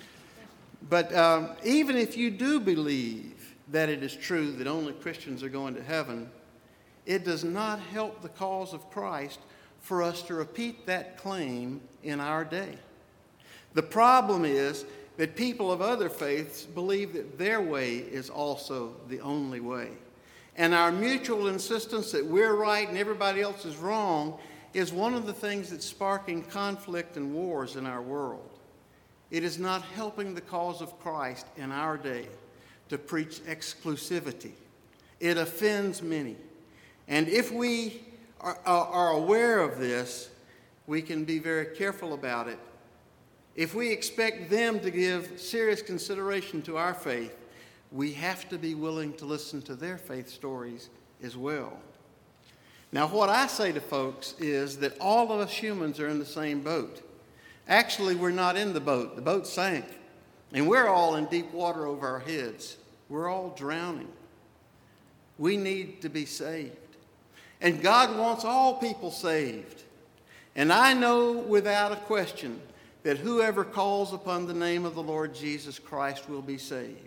But 0.89 1.13
um, 1.15 1.51
even 1.63 1.95
if 1.95 2.17
you 2.17 2.31
do 2.31 2.59
believe 2.59 3.55
that 3.69 3.89
it 3.89 4.03
is 4.03 4.15
true 4.15 4.51
that 4.53 4.67
only 4.67 4.93
Christians 4.93 5.43
are 5.43 5.49
going 5.49 5.75
to 5.75 5.83
heaven, 5.83 6.29
it 7.05 7.23
does 7.23 7.43
not 7.43 7.79
help 7.79 8.21
the 8.21 8.29
cause 8.29 8.73
of 8.73 8.89
Christ 8.91 9.39
for 9.81 10.03
us 10.03 10.21
to 10.23 10.35
repeat 10.35 10.85
that 10.85 11.17
claim 11.17 11.81
in 12.03 12.19
our 12.19 12.45
day. 12.45 12.77
The 13.73 13.83
problem 13.83 14.45
is 14.45 14.85
that 15.17 15.35
people 15.35 15.71
of 15.71 15.81
other 15.81 16.09
faiths 16.09 16.63
believe 16.63 17.13
that 17.13 17.37
their 17.37 17.61
way 17.61 17.97
is 17.97 18.29
also 18.29 18.95
the 19.07 19.19
only 19.21 19.59
way. 19.59 19.89
And 20.55 20.73
our 20.73 20.91
mutual 20.91 21.47
insistence 21.47 22.11
that 22.11 22.25
we're 22.25 22.55
right 22.55 22.87
and 22.87 22.97
everybody 22.97 23.41
else 23.41 23.65
is 23.65 23.77
wrong 23.77 24.37
is 24.73 24.91
one 24.93 25.13
of 25.13 25.25
the 25.25 25.33
things 25.33 25.69
that's 25.69 25.85
sparking 25.85 26.43
conflict 26.43 27.17
and 27.17 27.33
wars 27.33 27.75
in 27.75 27.85
our 27.85 28.01
world. 28.01 28.59
It 29.29 29.43
is 29.43 29.57
not 29.57 29.81
helping 29.81 30.35
the 30.35 30.41
cause 30.41 30.81
of 30.81 30.99
Christ 30.99 31.47
in 31.57 31.71
our 31.71 31.97
day 31.97 32.27
to 32.89 32.97
preach 32.97 33.39
exclusivity. 33.45 34.51
It 35.19 35.37
offends 35.37 36.01
many. 36.01 36.35
And 37.07 37.27
if 37.27 37.51
we 37.51 38.01
are, 38.39 38.57
are, 38.65 39.11
aware 39.11 39.59
of 39.59 39.77
this, 39.79 40.29
we 40.87 41.01
can 41.01 41.25
be 41.25 41.39
very 41.39 41.75
careful 41.75 42.13
about 42.13 42.47
it. 42.47 42.59
If 43.55 43.75
we 43.75 43.91
expect 43.91 44.49
them 44.49 44.79
to 44.79 44.89
give 44.89 45.39
serious 45.39 45.81
consideration 45.81 46.61
to 46.63 46.77
our 46.77 46.93
faith, 46.93 47.35
we 47.91 48.13
have 48.13 48.47
to 48.49 48.57
be 48.57 48.75
willing 48.75 49.13
to 49.13 49.25
listen 49.25 49.61
to 49.63 49.75
their 49.75 49.97
faith 49.97 50.29
stories 50.29 50.89
as 51.21 51.35
well. 51.35 51.77
Now, 52.93 53.07
what 53.07 53.29
I 53.29 53.47
say 53.47 53.71
to 53.71 53.81
folks 53.81 54.35
is 54.39 54.77
that 54.77 54.97
all 54.99 55.31
of 55.31 55.39
us 55.39 55.51
humans 55.51 55.99
are 55.99 56.07
in 56.07 56.19
the 56.19 56.25
same 56.25 56.61
boat. 56.61 57.01
Actually, 57.67 58.15
we're 58.15 58.31
not 58.31 58.57
in 58.57 58.73
the 58.73 58.81
boat, 58.81 59.15
the 59.15 59.21
boat 59.21 59.47
sank, 59.47 59.85
and 60.53 60.67
we're 60.67 60.87
all 60.87 61.15
in 61.15 61.25
deep 61.25 61.53
water 61.53 61.85
over 61.85 62.07
our 62.07 62.19
heads. 62.19 62.77
We're 63.07 63.29
all 63.29 63.53
drowning. 63.57 64.09
We 65.37 65.57
need 65.57 66.01
to 66.01 66.09
be 66.09 66.25
saved. 66.25 66.75
And 67.61 67.81
God 67.81 68.17
wants 68.17 68.43
all 68.43 68.75
people 68.75 69.11
saved. 69.11 69.83
And 70.55 70.73
I 70.73 70.93
know 70.93 71.31
without 71.31 71.91
a 71.91 71.97
question 71.97 72.59
that 73.03 73.19
whoever 73.19 73.63
calls 73.63 74.13
upon 74.13 74.47
the 74.47 74.53
name 74.53 74.85
of 74.85 74.95
the 74.95 75.03
Lord 75.03 75.33
Jesus 75.33 75.79
Christ 75.79 76.29
will 76.29 76.41
be 76.41 76.57
saved. 76.57 76.97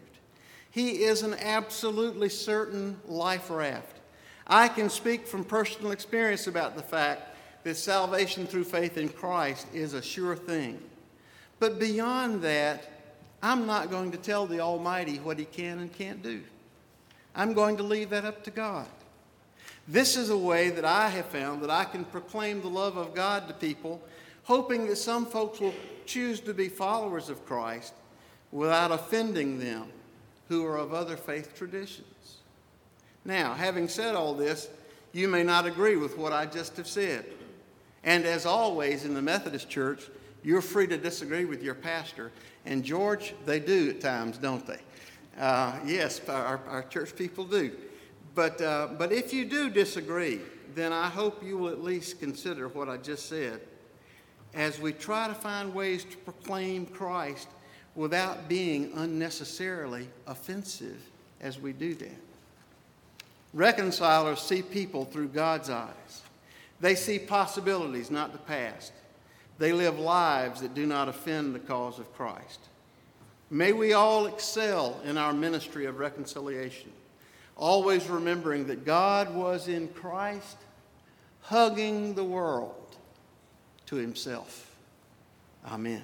He 0.70 1.04
is 1.04 1.22
an 1.22 1.34
absolutely 1.34 2.28
certain 2.28 2.98
life 3.06 3.50
raft. 3.50 4.00
I 4.46 4.68
can 4.68 4.90
speak 4.90 5.26
from 5.26 5.44
personal 5.44 5.92
experience 5.92 6.46
about 6.46 6.76
the 6.76 6.82
fact 6.82 7.36
that 7.64 7.76
salvation 7.76 8.46
through 8.46 8.64
faith 8.64 8.98
in 8.98 9.08
Christ 9.08 9.66
is 9.72 9.94
a 9.94 10.02
sure 10.02 10.36
thing. 10.36 10.80
But 11.60 11.78
beyond 11.78 12.42
that, 12.42 12.90
I'm 13.42 13.66
not 13.66 13.90
going 13.90 14.10
to 14.12 14.18
tell 14.18 14.46
the 14.46 14.60
Almighty 14.60 15.18
what 15.18 15.38
He 15.38 15.44
can 15.44 15.78
and 15.78 15.92
can't 15.92 16.22
do. 16.22 16.42
I'm 17.34 17.52
going 17.52 17.76
to 17.78 17.82
leave 17.82 18.10
that 18.10 18.24
up 18.24 18.44
to 18.44 18.50
God. 18.50 18.88
This 19.86 20.16
is 20.16 20.30
a 20.30 20.36
way 20.36 20.70
that 20.70 20.84
I 20.84 21.08
have 21.08 21.26
found 21.26 21.62
that 21.62 21.70
I 21.70 21.84
can 21.84 22.04
proclaim 22.04 22.60
the 22.60 22.68
love 22.68 22.96
of 22.96 23.14
God 23.14 23.48
to 23.48 23.54
people, 23.54 24.02
hoping 24.44 24.86
that 24.86 24.96
some 24.96 25.26
folks 25.26 25.60
will 25.60 25.74
choose 26.06 26.40
to 26.40 26.54
be 26.54 26.68
followers 26.68 27.28
of 27.28 27.44
Christ 27.44 27.92
without 28.50 28.92
offending 28.92 29.58
them 29.58 29.86
who 30.48 30.64
are 30.64 30.76
of 30.76 30.94
other 30.94 31.16
faith 31.16 31.56
traditions. 31.56 32.38
Now, 33.24 33.54
having 33.54 33.88
said 33.88 34.14
all 34.14 34.34
this, 34.34 34.68
you 35.12 35.28
may 35.28 35.42
not 35.42 35.66
agree 35.66 35.96
with 35.96 36.18
what 36.18 36.32
I 36.32 36.46
just 36.46 36.76
have 36.76 36.86
said. 36.86 37.24
And 38.02 38.26
as 38.26 38.44
always 38.44 39.04
in 39.04 39.14
the 39.14 39.22
Methodist 39.22 39.70
Church, 39.70 40.10
you're 40.42 40.60
free 40.60 40.86
to 40.88 40.98
disagree 40.98 41.46
with 41.46 41.62
your 41.62 41.74
pastor. 41.74 42.30
And 42.66 42.84
George, 42.84 43.34
they 43.46 43.60
do 43.60 43.90
at 43.90 44.00
times, 44.00 44.36
don't 44.36 44.66
they? 44.66 44.80
Uh, 45.38 45.78
yes, 45.86 46.20
our, 46.28 46.60
our, 46.68 46.82
church 46.84 47.16
people 47.16 47.44
do. 47.44 47.72
But, 48.34 48.60
uh, 48.60 48.88
but 48.98 49.12
if 49.12 49.32
you 49.32 49.44
do 49.44 49.70
disagree, 49.70 50.40
then 50.74 50.92
I 50.92 51.08
hope 51.08 51.44
you 51.44 51.56
will 51.56 51.70
at 51.70 51.82
least 51.82 52.18
consider 52.18 52.68
what 52.68 52.88
I 52.88 52.96
just 52.96 53.28
said 53.28 53.60
as 54.54 54.80
we 54.80 54.92
try 54.92 55.28
to 55.28 55.34
find 55.34 55.74
ways 55.74 56.04
to 56.04 56.16
proclaim 56.18 56.86
Christ 56.86 57.48
without 57.94 58.48
being 58.48 58.92
unnecessarily 58.94 60.08
offensive 60.26 61.00
as 61.40 61.60
we 61.60 61.72
do 61.72 61.94
that. 61.94 62.20
Reconcilers 63.52 64.40
see 64.40 64.62
people 64.62 65.04
through 65.04 65.28
God's 65.28 65.70
eyes. 65.70 66.22
They 66.80 66.94
see 66.94 67.18
possibilities, 67.18 68.10
not 68.10 68.32
the 68.32 68.38
past. 68.38 68.92
They 69.58 69.72
live 69.72 69.98
lives 69.98 70.60
that 70.60 70.74
do 70.74 70.86
not 70.86 71.08
offend 71.08 71.54
the 71.54 71.60
cause 71.60 71.98
of 72.00 72.12
Christ. 72.14 72.60
May 73.50 73.72
we 73.72 73.92
all 73.92 74.26
excel 74.26 75.00
in 75.04 75.16
our 75.16 75.32
ministry 75.32 75.86
of 75.86 75.98
reconciliation, 75.98 76.90
always 77.56 78.08
remembering 78.08 78.66
that 78.66 78.84
God 78.84 79.34
was 79.34 79.68
in 79.68 79.88
Christ 79.88 80.56
hugging 81.40 82.14
the 82.14 82.24
world 82.24 82.96
to 83.86 83.96
himself. 83.96 84.74
Amen. 85.66 86.02